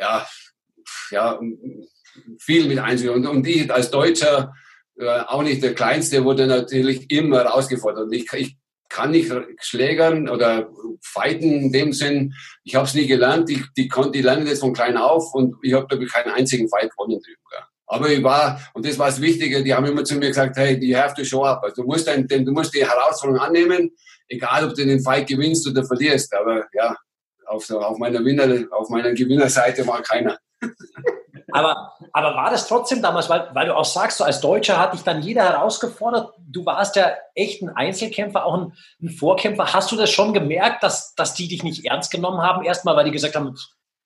[0.00, 0.26] ja,
[1.10, 1.38] ja,
[2.38, 3.26] viel mit Einschüchterung.
[3.26, 4.54] Und, und ich als Deutscher,
[4.98, 8.12] auch nicht der Kleinste, wurde natürlich immer herausgefordert.
[8.12, 8.56] Ich, ich
[8.88, 10.70] kann nicht schlägern oder
[11.02, 12.34] fighten in dem Sinn.
[12.64, 13.50] Ich habe es nie gelernt.
[13.50, 16.90] Ich, die, die lernen das von klein auf und ich habe da keinen einzigen Fight
[16.90, 17.40] gewonnen drüben.
[17.88, 20.76] Aber ich war, und das war das Wichtige, die haben immer zu mir gesagt, hey,
[20.84, 21.62] you have to show up.
[21.62, 23.92] Also du musst, ein, du musst die Herausforderung annehmen,
[24.28, 26.34] egal ob du den Fight gewinnst oder verlierst.
[26.34, 26.96] Aber ja,
[27.46, 30.38] auf, auf, meiner, Winner, auf meiner Gewinnerseite war keiner.
[31.56, 34.92] Aber, aber war das trotzdem damals, weil, weil du auch sagst, so als Deutscher hat
[34.92, 36.34] dich dann jeder herausgefordert.
[36.38, 39.72] Du warst ja echt ein Einzelkämpfer, auch ein, ein Vorkämpfer.
[39.72, 42.62] Hast du das schon gemerkt, dass, dass die dich nicht ernst genommen haben?
[42.62, 43.56] Erstmal, weil die gesagt haben,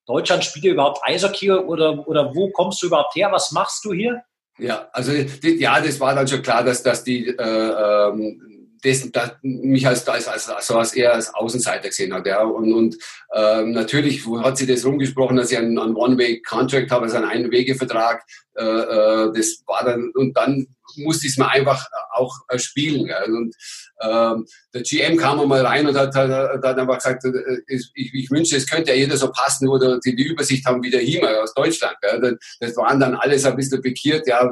[0.07, 3.33] Deutschland spielt überhaupt Eishockey oder, oder wo kommst du überhaupt her?
[3.33, 4.23] Was machst du hier?
[4.59, 8.51] Ja, also ja, das war dann schon klar, dass, dass die äh, ähm,
[8.83, 12.27] das, das, mich als, als, als, also als eher als Außenseiter gesehen hat.
[12.27, 12.43] Ja.
[12.43, 12.97] Und, und
[13.33, 18.24] ähm, natürlich hat sie das rumgesprochen, dass ich einen, einen One-Way-Contract habe, also einen Einwegevertrag.
[18.57, 20.66] Äh, äh, das war dann, und dann
[20.97, 23.07] musste ich es mir einfach auch äh, spielen.
[23.07, 23.24] Ja.
[23.24, 23.55] Und
[24.03, 28.31] ähm, der GM kam einmal rein und hat, hat, hat einfach gesagt, äh, ich, ich
[28.31, 31.43] wünsche, es könnte ja jeder so passen oder die, die Übersicht haben wie der Hiemer
[31.43, 31.97] aus Deutschland.
[32.01, 32.39] Gell.
[32.61, 34.51] Das waren dann alles ein bisschen bekiert, ja,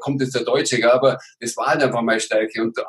[0.00, 2.62] kommt jetzt der Deutsche, gell, aber das war halt einfach meine Stärke.
[2.62, 2.82] Und äh,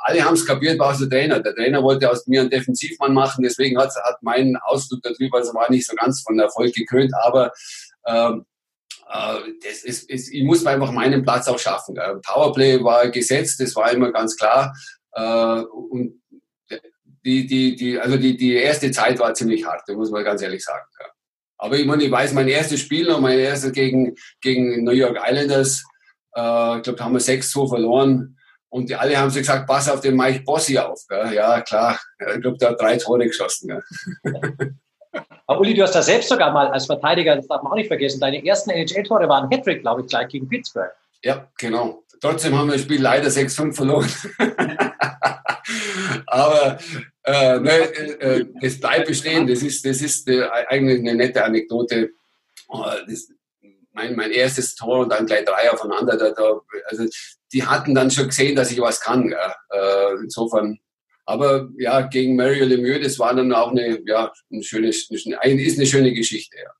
[0.00, 1.40] alle haben es kapiert, war auch der Trainer.
[1.40, 5.70] Der Trainer wollte aus mir einen Defensivmann machen, deswegen hat mein Ausflug darüber, also war
[5.70, 7.52] nicht so ganz von Erfolg gekrönt, aber
[8.06, 8.44] ähm,
[9.10, 11.98] äh, das ist, ist, ich muss einfach meinen Platz auch schaffen.
[12.24, 14.74] Powerplay war gesetzt, das war immer ganz klar.
[15.12, 16.22] Äh, und
[17.24, 20.62] die, die, die, also die, die erste Zeit war ziemlich hart, muss man ganz ehrlich
[20.62, 20.84] sagen.
[21.56, 25.18] Aber ich meine, ich weiß, mein erstes Spiel noch, mein erstes gegen, gegen New York
[25.26, 25.82] Islanders,
[26.34, 28.33] äh, ich glaube, da haben wir 6-2 verloren.
[28.74, 31.06] Und die alle haben sich gesagt, pass auf den Mike Bossi auf.
[31.08, 31.32] Gell?
[31.32, 31.96] Ja, klar.
[32.34, 33.80] Ich glaube, der hat drei Tore geschossen.
[35.46, 37.86] Aber Uli, du hast da selbst sogar mal als Verteidiger, das darf man auch nicht
[37.86, 40.90] vergessen, deine ersten NHL-Tore waren Hattrick, glaube ich, gleich gegen Pittsburgh.
[41.22, 42.02] Ja, genau.
[42.20, 44.10] Trotzdem haben wir das Spiel leider 6-5 verloren.
[46.26, 46.76] Aber
[47.22, 49.46] äh, ne, äh, es bleibt bestehen.
[49.46, 52.10] Das ist, das ist äh, eigentlich eine nette Anekdote.
[52.66, 53.28] Oh, das,
[53.92, 56.16] mein, mein erstes Tor und dann gleich drei aufeinander.
[56.16, 57.06] Da, da, also
[57.54, 59.32] die hatten dann schon gesehen, dass ich was kann.
[59.32, 60.78] Äh, insofern
[61.24, 65.86] Aber ja, gegen Mario Lemieux, das war dann auch eine, ja, eine schöne, ist eine
[65.86, 66.70] schöne Geschichte, ja.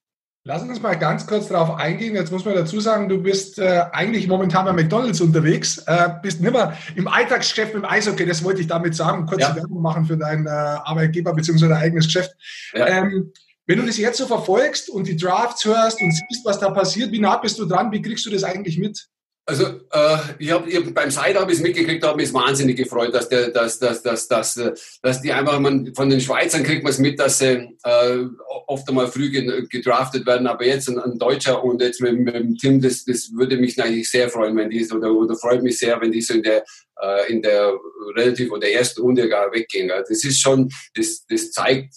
[0.46, 2.14] Lass uns mal ganz kurz darauf eingehen.
[2.14, 6.42] Jetzt muss man dazu sagen, du bist äh, eigentlich momentan bei McDonalds unterwegs, äh, bist
[6.42, 8.26] nicht mehr im Alltagsgeschäft mit dem Eishockey.
[8.26, 9.24] Das wollte ich damit sagen.
[9.24, 9.56] Kurze ja.
[9.56, 11.68] Werbung machen für deinen äh, Arbeitgeber bzw.
[11.68, 12.32] dein eigenes Geschäft.
[12.74, 12.86] Ja.
[12.88, 13.32] Ähm,
[13.66, 17.10] wenn du das jetzt so verfolgst und die Drafts hörst und siehst, was da passiert,
[17.10, 17.90] wie nah bist du dran?
[17.90, 19.08] Wie kriegst du das eigentlich mit?
[19.46, 23.14] Also äh, ich hab, ich, beim Side habe ich es mitgekriegt, habe mich wahnsinnig gefreut,
[23.14, 26.92] dass der, dass, dass, dass, dass, dass die einfach man, von den Schweizern kriegt man
[26.92, 28.24] es mit, dass sie äh,
[28.66, 29.30] oft einmal früh
[29.68, 33.32] gedraftet werden, aber jetzt ein, ein Deutscher und jetzt mit, mit dem Tim, das, das
[33.34, 36.32] würde mich eigentlich sehr freuen, wenn die oder, oder freut mich sehr, wenn die so
[36.32, 36.64] in der
[37.02, 37.72] äh, in der
[38.16, 39.88] relativ oder ersten Runde gar weggehen.
[39.88, 41.94] Das ist schon, das, das zeigt,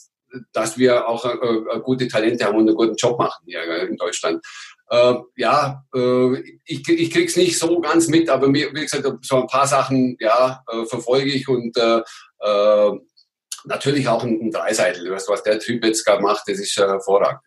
[0.52, 4.44] dass wir auch äh, gute Talente haben und einen guten Job machen hier in Deutschland.
[4.90, 9.42] Äh, ja, äh, ich, ich krieg's nicht so ganz mit, aber mir, wie gesagt, so
[9.42, 12.02] ein paar Sachen, ja, äh, verfolge ich und äh,
[12.40, 12.92] äh,
[13.66, 16.88] natürlich auch ein, ein Dreiseitel, was, was der Typ jetzt gerade macht, das ist äh,
[16.88, 17.42] hervorragend.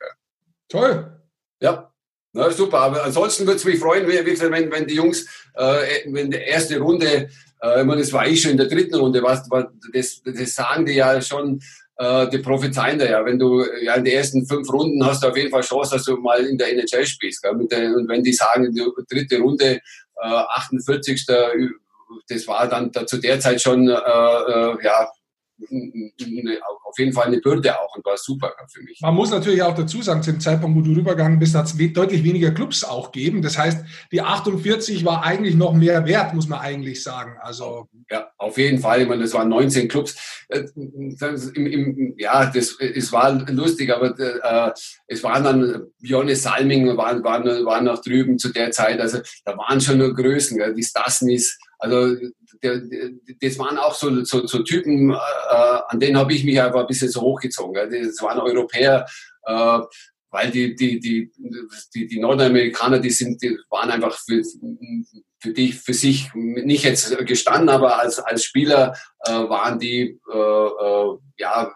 [0.68, 1.20] Toll.
[1.60, 1.92] Ja.
[2.32, 5.26] Na, super, aber ansonsten würde es mich freuen, wie, wie gesagt, wenn, wenn die Jungs,
[5.54, 7.28] äh, wenn die erste Runde,
[7.60, 10.54] äh, ich meine, das war ich schon in der dritten Runde, was, was das, das
[10.54, 11.60] sagen die ja schon,
[12.00, 13.24] äh, die prophezeien da ja.
[13.24, 16.04] Wenn du ja in den ersten fünf Runden hast du auf jeden Fall Chance, dass
[16.04, 17.42] du mal in der NHL spielst.
[17.42, 17.52] Gell?
[17.70, 19.80] Der, und wenn die sagen, die dritte Runde,
[20.16, 21.26] äh, 48.
[22.28, 24.76] Das war dann da, zu der Zeit schon äh, äh,
[25.68, 29.00] ja auf jeden Fall eine Bürde auch und war super für mich.
[29.00, 31.92] Man muss natürlich auch dazu sagen, zu dem Zeitpunkt, wo du rübergegangen bist, hat es
[31.92, 33.42] deutlich weniger Clubs auch gegeben.
[33.42, 37.36] Das heißt, die 48 war eigentlich noch mehr wert, muss man eigentlich sagen.
[37.40, 39.02] Also ja, auf jeden Fall.
[39.02, 40.44] Ich meine, das waren 19 Clubs.
[40.48, 44.72] Äh, Im, im, ja, das es war lustig, aber äh,
[45.06, 49.00] es waren dann Johannes Salming waren, waren, waren noch drüben zu der Zeit.
[49.00, 50.74] Also da waren schon nur Größen, gell?
[50.74, 51.58] die Stasnis.
[51.80, 52.14] Also
[52.62, 53.10] der, der,
[53.40, 55.16] das waren auch so, so, so Typen, äh,
[55.88, 57.72] an denen habe ich mich einfach ein bisschen so hochgezogen.
[57.72, 58.06] Gell?
[58.06, 59.06] Das waren Europäer,
[59.44, 59.78] äh,
[60.30, 61.32] weil die, die, die,
[61.94, 64.42] die, die Nordamerikaner, die sind, die waren einfach für,
[65.40, 70.36] für dich, für sich nicht jetzt gestanden, aber als, als Spieler äh, waren die äh,
[70.36, 71.72] äh, ja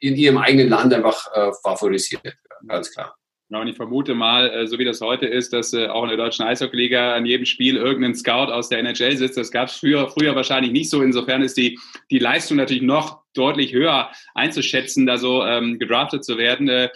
[0.00, 2.36] in ihrem eigenen Land einfach äh, favorisiert,
[2.66, 3.16] ganz klar.
[3.52, 6.10] Ja, und ich vermute mal, äh, so wie das heute ist, dass äh, auch in
[6.10, 9.36] der deutschen Eishockeyliga an jedem Spiel irgendein Scout aus der NHL sitzt.
[9.36, 11.02] Das gab es früher, früher wahrscheinlich nicht so.
[11.02, 11.76] Insofern ist die,
[12.12, 16.90] die Leistung natürlich noch deutlich höher einzuschätzen, da so ähm, gedraftet zu werden, äh,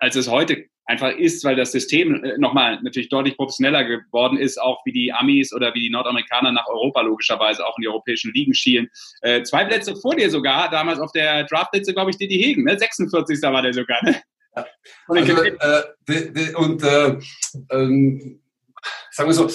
[0.00, 4.56] als es heute einfach ist, weil das System äh, nochmal natürlich deutlich professioneller geworden ist,
[4.58, 8.32] auch wie die Amis oder wie die Nordamerikaner nach Europa logischerweise auch in die europäischen
[8.32, 8.88] Ligen schielen.
[9.20, 12.78] Äh, zwei Plätze vor dir sogar, damals auf der Draftliste, glaube ich, Didi Hegen, ne?
[12.78, 13.42] 46.
[13.42, 14.02] war der sogar.
[14.02, 14.22] Ne?
[15.08, 17.18] Und, also, äh, die, die, und äh,
[17.70, 18.40] ähm,
[19.10, 19.50] sagen wir so,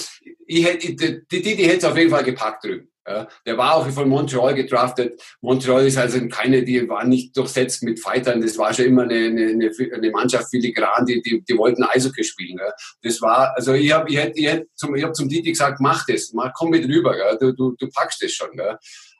[0.46, 2.88] ich hätte, die, die, die hätte es auf jeden Fall gepackt drüben.
[3.06, 5.20] Ja, der war auch von Montreal gedraftet.
[5.40, 8.40] Montreal ist also keine, die war nicht durchsetzt mit Fightern.
[8.40, 12.58] Das war schon immer eine, eine, eine Mannschaft filigran, die, die, die wollten Eishockey spielen.
[12.58, 12.72] Ja.
[13.02, 15.80] Das war, also ich habe ich hätte, ich hätte zum, ich hab zum Didi gesagt,
[15.80, 17.34] mach das, mach, komm mit rüber, ja.
[17.36, 18.50] du, du, du packst das schon.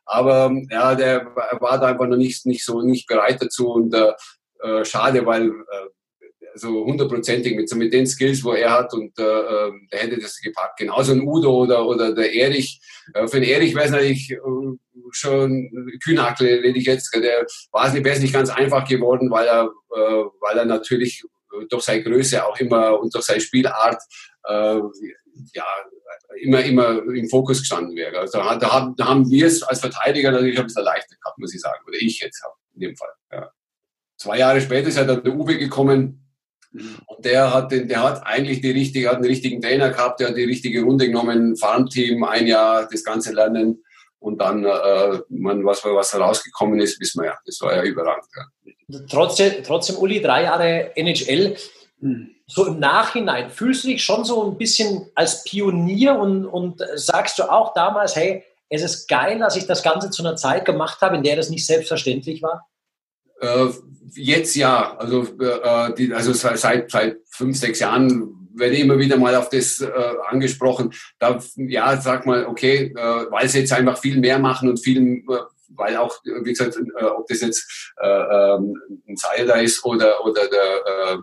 [0.04, 4.12] Aber ja, der war da einfach noch nicht, nicht so nicht bereit dazu und äh,
[4.62, 5.88] äh, schade, weil äh,
[6.54, 10.18] also hundertprozentig mit, so mit den Skills, wo er hat und äh, ähm, der hätte
[10.18, 10.78] das gepackt.
[10.78, 12.80] Genauso ein Udo oder, oder der Erich.
[13.14, 14.38] Äh, für den Erich wäre es natürlich äh,
[15.12, 17.14] schon Kühnhackel, rede ich jetzt.
[17.14, 21.22] Der war es nicht, ganz einfach geworden, weil er, äh, weil er natürlich
[21.68, 24.02] durch seine Größe auch immer und durch seine Spielart
[24.44, 24.80] äh,
[25.54, 25.64] ja,
[26.40, 28.18] immer, immer im Fokus gestanden wäre.
[28.18, 28.56] Also da,
[28.96, 31.82] da, haben wir es als Verteidiger natürlich ein bisschen leichter gehabt, muss ich sagen.
[31.86, 32.42] Oder ich jetzt
[32.74, 33.12] in dem Fall.
[33.32, 33.50] Ja.
[34.22, 36.30] Zwei Jahre später ist ja dann der Uwe gekommen
[37.06, 40.28] und der hat, den, der hat eigentlich die richtige, hat einen richtigen Trainer gehabt, der
[40.28, 43.82] hat die richtige Runde genommen, Farmteam, ein Jahr das ganze Lernen
[44.20, 47.38] und dann, äh, man, was, was rausgekommen ist, wissen wir ja.
[47.44, 48.24] Das war ja überragend.
[48.36, 49.00] Ja.
[49.10, 51.56] Trotzdem, trotzdem, Uli, drei Jahre NHL.
[52.46, 57.40] So im Nachhinein fühlst du dich schon so ein bisschen als Pionier und, und sagst
[57.40, 61.00] du auch damals, hey, es ist geil, dass ich das Ganze zu einer Zeit gemacht
[61.00, 62.68] habe, in der das nicht selbstverständlich war?
[63.42, 63.70] Äh,
[64.14, 69.16] jetzt ja, also, äh, die, also seit, seit fünf, sechs Jahren werde ich immer wieder
[69.16, 69.90] mal auf das äh,
[70.28, 70.92] angesprochen.
[71.18, 74.98] Da, ja, sag mal, okay, äh, weil sie jetzt einfach viel mehr machen und viel,
[74.98, 75.38] äh,
[75.70, 78.76] weil auch, wie gesagt, äh, ob das jetzt äh, ähm,
[79.08, 81.18] ein Seil da ist oder, oder der, äh,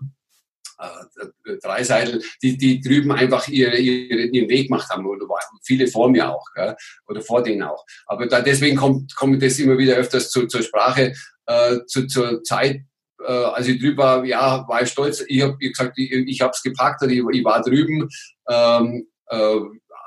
[0.80, 5.26] äh, Dreiseitel, die, die drüben einfach ihre, ihre, ihren Weg gemacht haben oder
[5.64, 6.76] viele vor mir auch gell?
[7.08, 7.86] oder vor denen auch.
[8.06, 11.14] Aber da, deswegen kommt, kommt das immer wieder öfters zu, zur Sprache.
[11.50, 12.82] Äh, zu, zur Zeit,
[13.26, 15.24] äh, als ich drüber war, ja, war ich stolz.
[15.28, 18.08] Ich habe gesagt, ich, ich habe es gepackt, ich, ich war drüben.
[18.48, 19.60] Ähm, äh,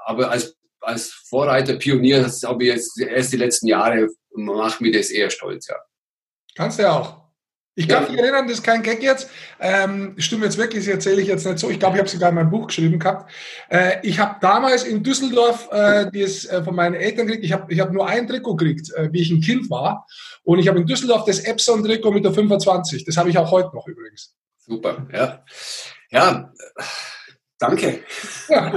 [0.06, 4.92] aber als als Vorreiter, Pionier, das habe ich jetzt erst die letzten Jahre, macht mir
[4.92, 5.76] das eher stolz, ja.
[6.54, 7.21] Kannst du ja auch.
[7.74, 9.30] Ich kann mich erinnern, das ist kein Gag jetzt.
[9.58, 11.70] Ähm, stimmt jetzt wirklich, das erzähle ich jetzt nicht so.
[11.70, 13.32] Ich glaube, ich habe sogar in meinem Buch geschrieben gehabt.
[13.70, 17.46] Äh, ich habe damals in Düsseldorf äh, das äh, von meinen Eltern gekriegt.
[17.46, 20.06] Ich habe ich hab nur ein Trikot gekriegt, äh, wie ich ein Kind war.
[20.42, 23.06] Und ich habe in Düsseldorf das Epson-Trikot mit der 25.
[23.06, 24.36] Das habe ich auch heute noch übrigens.
[24.58, 25.42] Super, ja.
[26.10, 26.52] Ja,
[27.58, 28.00] danke.
[28.50, 28.70] Ja,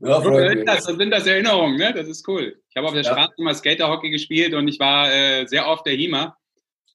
[0.00, 1.94] so, sind das, so sind das Erinnerungen, ne?
[1.94, 2.60] Das ist cool.
[2.68, 3.12] Ich habe auf der ja.
[3.12, 6.36] Straße immer Skaterhockey gespielt und ich war äh, sehr oft der Hima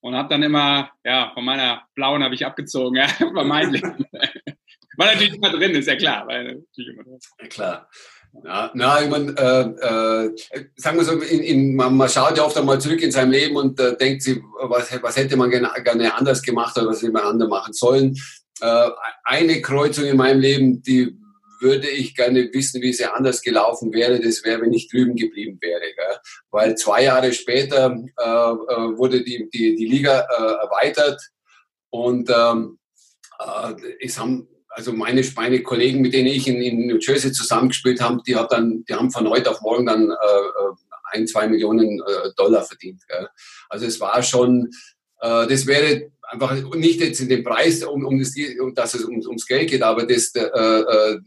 [0.01, 3.81] und habe dann immer, ja, von meiner blauen habe ich abgezogen, ja, vermeintlich.
[3.83, 6.27] war natürlich immer drin, ist ja klar.
[6.27, 7.19] War natürlich immer drin.
[7.39, 7.89] Ja, klar.
[8.45, 10.25] Ja, na, ich meine, äh,
[10.55, 13.29] äh, sagen wir so, in, in, man, man, schaut ja oft einmal zurück in sein
[13.29, 17.01] Leben und äh, denkt sich, was, was hätte man gerne, gerne anders gemacht oder was
[17.01, 18.15] hätte man anders machen sollen.
[18.61, 18.89] Äh,
[19.25, 21.17] eine Kreuzung in meinem Leben, die
[21.61, 24.19] würde ich gerne wissen, wie es ja anders gelaufen wäre.
[24.19, 25.81] Das wäre, wenn ich drüben geblieben wäre.
[25.81, 26.17] Gell?
[26.49, 31.21] Weil zwei Jahre später äh, äh, wurde die, die, die Liga äh, erweitert
[31.89, 32.79] und ähm,
[33.39, 37.99] äh, es haben also meine, meine Kollegen, mit denen ich in, in New Jersey zusammengespielt
[37.99, 40.73] habe, die, hat dann, die haben von heute auf morgen dann äh, äh
[41.13, 43.01] ein, zwei Millionen äh, Dollar verdient.
[43.07, 43.27] Gell?
[43.67, 44.69] Also es war schon,
[45.21, 49.19] das wäre einfach nicht jetzt in dem Preis, um, um, das, um dass es um,
[49.19, 51.19] ums Geld geht, aber das, äh, äh,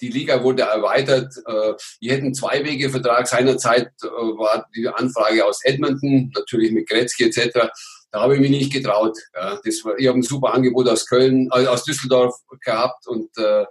[0.00, 1.34] die Liga wurde erweitert.
[1.44, 3.26] Äh, wir hätten zwei Wege Vertrag.
[3.26, 7.68] Seinerzeit äh, war die Anfrage aus Edmonton, natürlich mit Gretzky etc.
[8.10, 9.18] Da habe ich mich nicht getraut.
[9.34, 13.36] Ja, das war, ich habe ein super Angebot aus Köln, äh, aus Düsseldorf gehabt und
[13.38, 13.66] äh,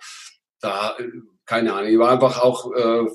[0.59, 0.97] da,
[1.45, 3.05] keine Ahnung, ich war einfach auch, äh,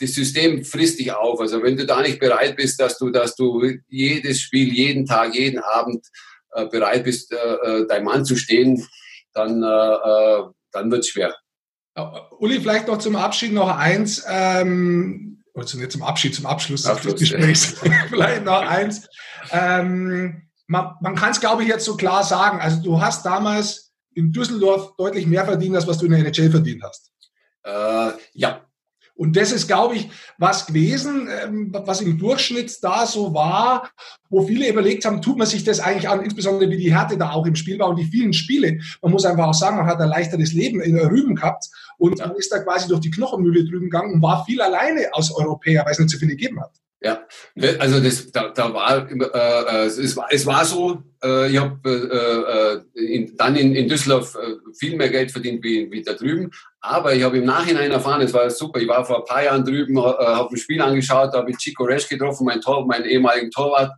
[0.00, 1.40] das System frisst dich auf.
[1.40, 5.34] Also wenn du da nicht bereit bist, dass du, dass du jedes Spiel, jeden Tag,
[5.34, 6.06] jeden Abend
[6.52, 8.86] äh, bereit bist, äh, äh dein Mann zu stehen,
[9.32, 10.42] dann, äh, äh
[10.72, 11.34] dann wird es schwer.
[12.38, 17.14] Uli, vielleicht noch zum Abschied noch eins, ähm, oder nicht zum Abschied, zum Abschluss, Abschluss
[17.14, 17.76] des Gesprächs.
[18.10, 19.08] vielleicht noch eins.
[19.50, 22.60] Ähm, man, man kann es, glaube ich, jetzt so klar sagen.
[22.60, 26.50] Also du hast damals in Düsseldorf deutlich mehr verdient, als was du in der NHL
[26.50, 27.10] verdient hast.
[27.62, 28.65] Äh, ja,
[29.16, 33.90] und das ist, glaube ich, was gewesen, ähm, was im Durchschnitt da so war,
[34.28, 37.30] wo viele überlegt haben, tut man sich das eigentlich an, insbesondere wie die Härte da
[37.30, 38.78] auch im Spiel war und die vielen Spiele.
[39.00, 42.36] Man muss einfach auch sagen, man hat ein leichteres Leben in Rüben gehabt und man
[42.36, 45.92] ist da quasi durch die Knochenmühle drüben gegangen und war viel alleine als Europäer, weil
[45.92, 46.72] es nicht so viele gegeben hat.
[47.02, 47.26] Ja,
[47.78, 52.82] also das, da, da war, äh, äh, es, war, es war so, äh, ich habe
[52.94, 56.14] äh, äh, in, dann in, in Düsseldorf äh, viel mehr Geld verdient wie, wie da
[56.14, 59.44] drüben, aber ich habe im Nachhinein erfahren, es war super, ich war vor ein paar
[59.44, 63.92] Jahren drüben, habe ein Spiel angeschaut, habe Chico Resch getroffen, mein Tor, meinen ehemaligen Torwart,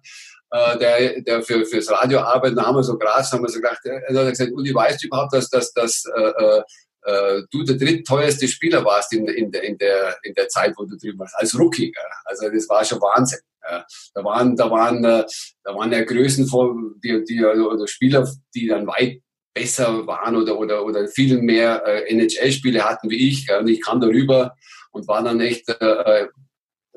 [0.80, 3.80] der, der für, fürs Radio arbeitet, da haben wir so Gras, haben wir so gedacht,
[3.84, 6.62] er hat gesagt, Uli, weißt du überhaupt, dass, dass, dass äh,
[7.09, 10.85] äh, du der drittteuerste Spieler warst in, in, der, in, der, in der Zeit, wo
[10.85, 11.93] du drüben warst, als Rookie.
[11.95, 12.03] Ja.
[12.25, 13.41] Also das war schon Wahnsinn.
[13.69, 13.87] Ja.
[14.15, 15.25] Da waren, da waren, äh,
[15.65, 19.23] da waren ja Größen von, die, die, oder Spieler, die dann weit
[19.55, 23.47] besser waren oder, oder, oder viel mehr äh, NHL-Spiele hatten wie ich.
[23.47, 23.59] Ja.
[23.59, 24.55] Und ich kam darüber
[24.93, 26.27] und war dann echt äh,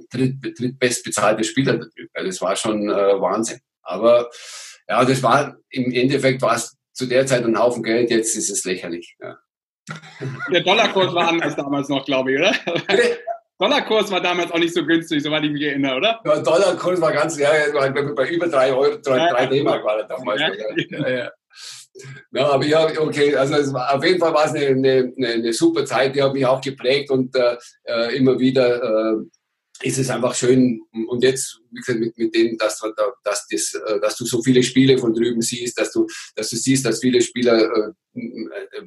[0.10, 2.10] dritt, drittbestbezahlter Spieler da drüben.
[2.16, 2.24] Ja.
[2.24, 3.60] Das war schon äh, Wahnsinn.
[3.82, 4.30] Aber
[4.90, 8.50] ja, das war im Endeffekt war es zu der Zeit ein Haufen Geld, jetzt ist
[8.50, 9.16] es lächerlich.
[9.22, 9.38] Ja.
[10.52, 12.54] Der Dollarkurs war anders damals noch, glaube ich, oder?
[13.60, 16.20] Dollarkurs war damals auch nicht so günstig, soweit ich mich erinnere, oder?
[16.26, 20.08] Der Dollarkurs war ganz, ja, bei über drei Euro, drei, ja, drei D-Mark war er
[20.08, 20.42] damals.
[20.42, 20.50] Ja,
[21.00, 21.32] ja, ja.
[22.32, 25.86] Ja, aber ja, okay, also war, auf jeden Fall war es eine, eine, eine, super
[25.86, 29.18] Zeit, die hat mich auch geprägt und äh, äh immer wieder äh,
[29.84, 30.82] ist es einfach schön.
[31.08, 32.82] Und jetzt, wie gesagt, mit, mit dem, dass,
[33.24, 36.56] dass, das, äh, dass du so viele Spiele von drüben siehst, dass du, dass du
[36.56, 38.22] siehst, dass viele Spieler äh,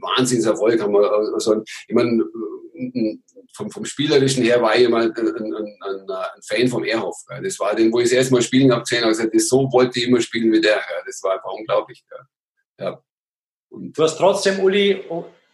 [0.01, 0.97] Wahnsinnserfolg haben.
[0.97, 2.25] Also, ich meine,
[3.55, 7.17] vom, vom Spielerischen her war ich immer ein, ein, ein, ein Fan vom Erhoff.
[7.43, 9.71] Das war den, wo ich das erste Mal spielen habe gesehen, habe gesagt, das so
[9.73, 10.81] wollte ich immer spielen wie der.
[11.07, 12.05] Das war einfach unglaublich.
[12.79, 13.01] Ja.
[13.71, 15.05] Und du hast trotzdem, Uli,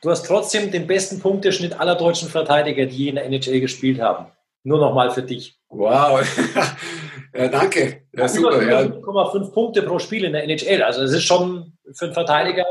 [0.02, 4.26] du hast trotzdem den besten Punkteschnitt aller deutschen Verteidiger, die in der NHL gespielt haben.
[4.62, 5.58] Nur nochmal für dich.
[5.68, 6.20] Wow.
[7.34, 8.02] ja, danke.
[8.12, 8.62] Ja, super.
[8.62, 8.80] Ja.
[8.80, 10.82] 5,5 Punkte pro Spiel in der NHL.
[10.82, 12.66] Also das ist schon für einen Verteidiger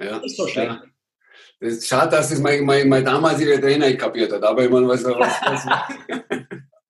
[0.00, 0.18] ja.
[0.18, 0.70] nicht so schlecht.
[0.70, 0.82] Ja.
[1.60, 4.42] Das ist schade, dass das mein, mein, mein damaliger Trainer kapiert hat.
[4.44, 5.66] Aber ich meine, was, was,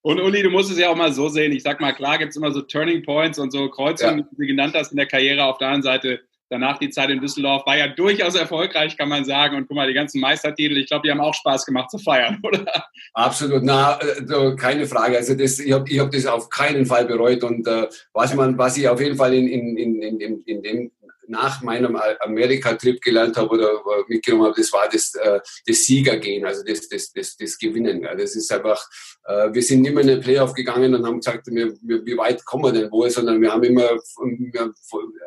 [0.01, 1.51] Und Uli, du musst es ja auch mal so sehen.
[1.51, 4.25] Ich sag mal, klar gibt es immer so Turning Points und so Kreuzungen, ja.
[4.31, 5.43] die du genannt hast in der Karriere.
[5.43, 9.25] Auf der anderen Seite danach die Zeit in Düsseldorf war ja durchaus erfolgreich, kann man
[9.25, 9.55] sagen.
[9.55, 12.39] Und guck mal, die ganzen Meistertitel, ich glaube, die haben auch Spaß gemacht zu feiern,
[12.43, 12.65] oder?
[13.13, 15.17] Absolut, na, äh, keine Frage.
[15.17, 17.43] Also das, ich habe ich hab das auf keinen Fall bereut.
[17.43, 20.91] Und äh, was man, was ich auf jeden Fall in, in, in, in, in dem
[21.29, 26.63] nach meinem Amerika-Trip gelernt habe oder mitgenommen habe, das war das, äh, das Siegergehen, also
[26.63, 28.01] das, das, das, das Gewinnen.
[28.01, 28.83] Das ist einfach,
[29.25, 32.71] äh, wir sind immer in den Playoff gegangen und haben gesagt, wie weit kommen wir
[32.71, 33.89] denn wohl, sondern wir haben immer,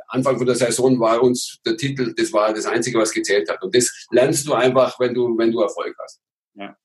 [0.09, 3.63] Anfang von der Saison war uns der Titel, das war das Einzige, was gezählt hat.
[3.63, 6.21] Und das lernst du einfach, wenn du, wenn du Erfolg hast.
[6.55, 6.77] Ja.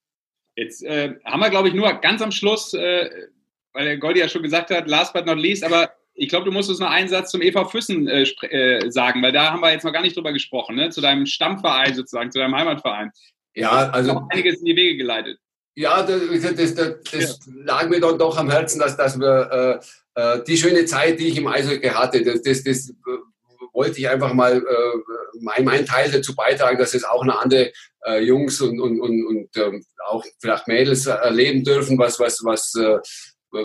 [0.56, 3.10] Jetzt äh, haben wir, glaube ich, nur ganz am Schluss, äh,
[3.74, 6.52] weil der Goldi ja schon gesagt hat, last but not least, aber ich glaube, du
[6.52, 9.72] musst uns noch einen Satz zum EV Füssen äh, äh, sagen, weil da haben wir
[9.72, 10.90] jetzt noch gar nicht drüber gesprochen, ne?
[10.90, 13.12] zu deinem Stammverein sozusagen, zu deinem Heimatverein.
[13.54, 14.28] Ja, also.
[14.30, 15.40] einiges in die Wege geleitet.
[15.76, 17.54] Ja, das, das, das, das ja.
[17.64, 19.82] lag mir dann doch am Herzen, dass, dass wir
[20.16, 22.94] äh, äh die schöne Zeit, die ich im Eishockey hatte, das, das, das
[23.74, 27.72] wollte ich einfach mal äh, mein, mein Teil dazu beitragen, dass es auch eine andere
[28.08, 32.74] äh, Jungs und, und, und, und ähm, auch vielleicht Mädels erleben dürfen, was, was, was
[32.74, 32.98] äh,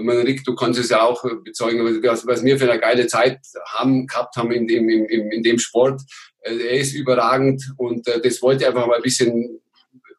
[0.01, 3.41] man, Rick, du kannst es ja auch bezeugen, was, was wir für eine geile Zeit
[3.67, 6.03] haben, gehabt haben in dem, in, in dem Sport.
[6.41, 9.61] Äh, er ist überragend und äh, das wollte ich einfach mal ein bisschen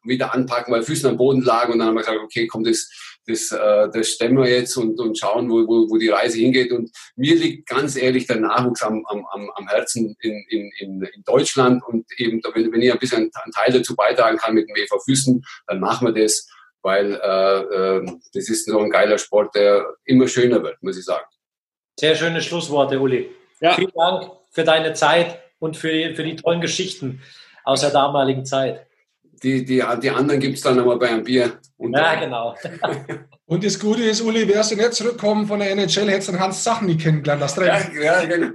[0.04, 2.90] wieder anpacken, weil Füßen am Boden lagen und dann haben wir gesagt, okay, komm, das,
[3.26, 6.72] das, äh, das stemmen wir jetzt und, und schauen, wo, wo, wo die Reise hingeht.
[6.72, 11.82] Und mir liegt ganz ehrlich der Nachwuchs am, am, am Herzen in, in, in Deutschland
[11.86, 15.00] und eben, wenn, wenn ich ein bisschen einen Teil dazu beitragen kann mit dem EV
[15.04, 16.48] Füßen, dann machen wir das,
[16.84, 21.04] weil äh, äh, das ist so ein geiler Sport, der immer schöner wird, muss ich
[21.04, 21.26] sagen.
[21.98, 23.30] Sehr schöne Schlussworte, Uli.
[23.60, 23.74] Ja.
[23.74, 27.22] Vielen Dank für deine Zeit und für die, für die tollen Geschichten
[27.64, 28.86] aus der damaligen Zeit
[29.44, 31.58] die, die, die anderen gibt es dann aber bei einem Bier.
[31.76, 32.56] Und ja, genau.
[33.46, 36.40] und das Gute ist, Uli, wärst du nicht zurückkommen von der NHL, hättest du dann
[36.40, 37.42] Hans Sachen nie kennengelernt.
[37.42, 38.52] Das ja, ja, genau.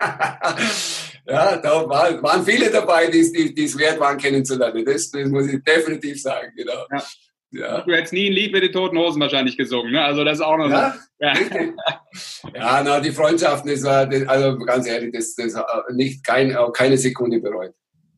[1.26, 4.84] ja, da war, waren viele dabei, die es wert waren, kennenzulernen.
[4.84, 6.84] Das, das muss ich definitiv sagen, genau.
[6.90, 7.02] Ja.
[7.52, 7.82] Ja.
[7.82, 10.02] Du hättest nie ein Lied mit den Toten Hosen wahrscheinlich gesungen, ne?
[10.02, 10.98] Also das ist auch noch ja, so.
[11.20, 11.34] Ja,
[12.54, 15.54] ja na, die Freundschaften, das war, also ganz ehrlich, das, das
[15.90, 17.74] nicht kein, keine Sekunde bereut,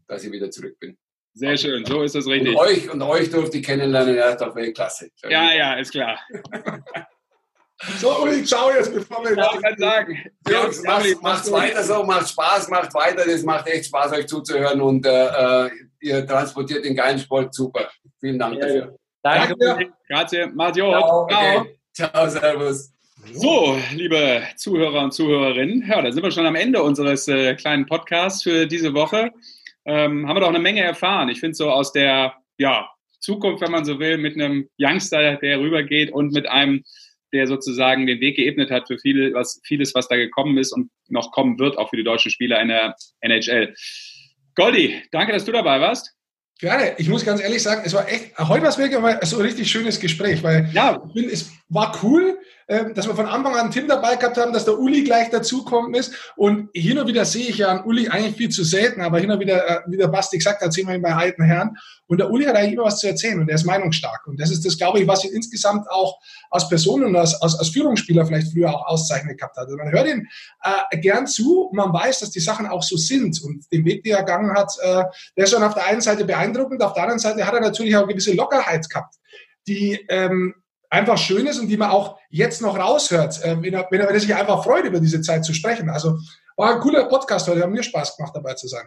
[0.07, 0.97] dass ich wieder zurück bin.
[1.33, 2.51] Sehr schön, so ist das richtig.
[2.51, 5.11] Und euch, und euch durfte ich kennenlernen, ja, doch Weltklasse.
[5.29, 6.17] Ja, ja, ist klar.
[7.99, 9.37] so, Uli, ciao jetzt, bevor wir...
[9.37, 10.19] Ja, ich sagen.
[10.49, 14.29] Jungs, ja, macht, macht's weiter so, macht Spaß, macht weiter, das macht echt Spaß, euch
[14.29, 15.71] zuzuhören und äh, äh
[16.01, 17.91] ihr transportiert den geilen Sport super.
[18.21, 18.95] Vielen Dank dafür.
[19.25, 19.57] Danke.
[19.59, 19.93] Danke.
[20.09, 20.47] Grazie.
[20.55, 20.91] Matteo.
[20.91, 21.27] Ciao.
[21.29, 21.67] Ciao.
[21.93, 22.93] Ciao, servus.
[23.33, 27.87] So, liebe Zuhörer und Zuhörerinnen, ja, da sind wir schon am Ende unseres äh, kleinen
[27.87, 29.33] Podcasts für diese Woche
[29.87, 31.29] ähm, haben wir doch eine Menge erfahren.
[31.29, 32.89] Ich finde so aus der ja,
[33.21, 36.85] Zukunft, wenn man so will, mit einem Youngster, der rübergeht und mit einem,
[37.33, 40.91] der sozusagen den Weg geebnet hat für viele, was, vieles, was da gekommen ist und
[41.09, 43.75] noch kommen wird, auch für die deutschen Spieler in der NHL.
[44.55, 46.15] Goldi, danke, dass du dabei warst.
[46.61, 46.95] Gerne.
[46.99, 49.43] Ich muss ganz ehrlich sagen, es war echt, heute war es wirklich mal so ein
[49.43, 51.03] richtig schönes Gespräch, weil ja.
[51.09, 54.65] ich bin, es war cool, dass wir von Anfang an Tim dabei gehabt haben, dass
[54.65, 56.15] der Uli gleich dazukommen ist.
[56.37, 59.31] Und hin und wieder sehe ich ja an Uli eigentlich viel zu selten, aber hin
[59.31, 61.77] und wieder, äh, wie der Basti gesagt hat, sehen wir ihn bei alten Herren.
[62.07, 64.27] Und der Uli hat eigentlich immer was zu erzählen und er ist meinungsstark.
[64.27, 66.19] Und das ist das, glaube ich, was ihn insgesamt auch
[66.51, 69.65] als Person und als, als, als Führungsspieler vielleicht früher auch auszeichnet gehabt hat.
[69.65, 70.27] Also man hört ihm
[70.63, 73.41] äh, gern zu und man weiß, dass die Sachen auch so sind.
[73.43, 75.05] Und den Weg, den er gegangen hat, äh,
[75.37, 77.97] der ist schon auf der einen Seite beeindruckend, auf der anderen Seite hat er natürlich
[77.97, 79.17] auch gewisse Lockerheit gehabt,
[79.67, 80.55] die ähm,
[80.95, 84.21] einfach schön ist und die man auch jetzt noch raushört, äh, wenn, er, wenn, er,
[84.21, 85.91] sich einfach freut, über diese Zeit zu sprechen.
[85.91, 86.19] Also
[86.57, 88.87] war ein cooler Podcast heute, hat mir Spaß gemacht, dabei zu sein.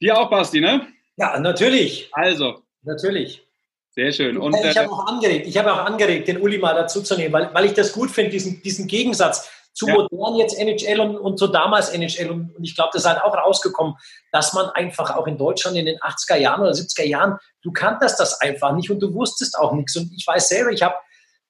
[0.00, 0.86] Dir auch, Basti, ne?
[1.16, 2.08] Ja, natürlich.
[2.12, 2.62] Also.
[2.82, 3.42] Natürlich.
[3.90, 4.36] Sehr schön.
[4.36, 7.16] Und, ich habe äh, auch angeregt, ich habe auch angeregt, den Uli mal dazu zu
[7.16, 9.94] nehmen, weil, weil ich das gut finde, diesen, diesen Gegensatz zu ja.
[9.94, 12.30] modern jetzt NHL und, und zu damals NHL.
[12.30, 13.94] Und, und ich glaube, das ist halt auch rausgekommen,
[14.32, 18.18] dass man einfach auch in Deutschland in den 80er Jahren oder 70er Jahren, du kanntest
[18.20, 19.96] das einfach nicht und du wusstest auch nichts.
[19.96, 20.94] Und ich weiß selber, ich habe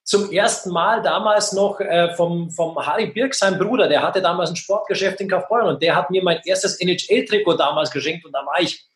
[0.04, 4.50] zum ersten Mal damals noch äh, vom, vom Harry Birk, sein Bruder, der hatte damals
[4.50, 8.44] ein Sportgeschäft in Kaufbeuren und der hat mir mein erstes NHL-Trikot damals geschenkt und da
[8.44, 8.86] war ich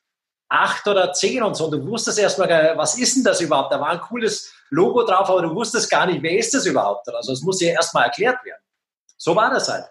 [0.51, 1.65] acht oder zehn und so.
[1.65, 3.73] Und du wusstest erstmal, was ist denn das überhaupt?
[3.73, 7.09] Da war ein cooles Logo drauf, aber du wusstest gar nicht, wer ist das überhaupt?
[7.09, 8.63] Also es muss dir erstmal erklärt werden.
[9.17, 9.87] So war das halt.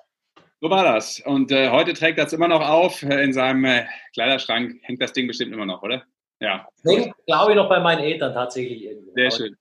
[0.62, 1.20] So war das.
[1.20, 3.04] Und äh, heute trägt das immer noch auf.
[3.04, 6.04] In seinem äh, Kleiderschrank hängt das Ding bestimmt immer noch, oder?
[6.40, 6.68] Ja.
[6.86, 9.14] Hängt, glaube ich, noch bei meinen Eltern tatsächlich irgendwo.
[9.14, 9.58] Sehr schön.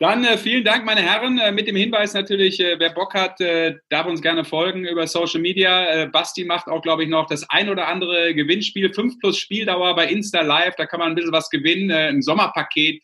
[0.00, 1.38] Dann äh, vielen Dank, meine Herren.
[1.38, 5.06] Äh, mit dem Hinweis natürlich, äh, wer Bock hat, äh, darf uns gerne folgen über
[5.06, 5.90] Social Media.
[5.90, 8.94] Äh, Basti macht auch, glaube ich, noch das ein oder andere Gewinnspiel.
[8.94, 10.74] 5 plus Spieldauer bei Insta Live.
[10.76, 11.90] Da kann man ein bisschen was gewinnen.
[11.90, 13.02] Äh, ein Sommerpaket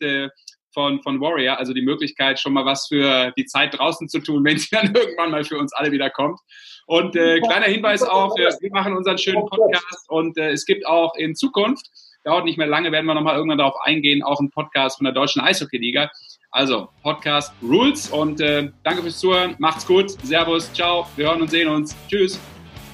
[0.73, 1.59] von, von Warrior.
[1.59, 4.95] Also die Möglichkeit, schon mal was für die Zeit draußen zu tun, wenn sie dann
[4.95, 6.39] irgendwann mal für uns alle wieder kommt.
[6.87, 11.85] Und kleiner Hinweis auch, wir machen unseren schönen Podcast und es gibt auch in Zukunft,
[12.23, 15.13] dauert nicht mehr lange, werden wir nochmal irgendwann darauf eingehen, auch einen Podcast von der
[15.13, 16.09] Deutschen Eishockey-Liga.
[16.51, 19.55] Also, Podcast Rules und äh, danke fürs Zuhören.
[19.59, 20.11] Macht's gut.
[20.23, 20.71] Servus.
[20.73, 21.07] Ciao.
[21.15, 21.95] Wir hören und sehen uns.
[22.07, 22.39] Tschüss.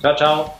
[0.01, 0.59] Ciao, ciao.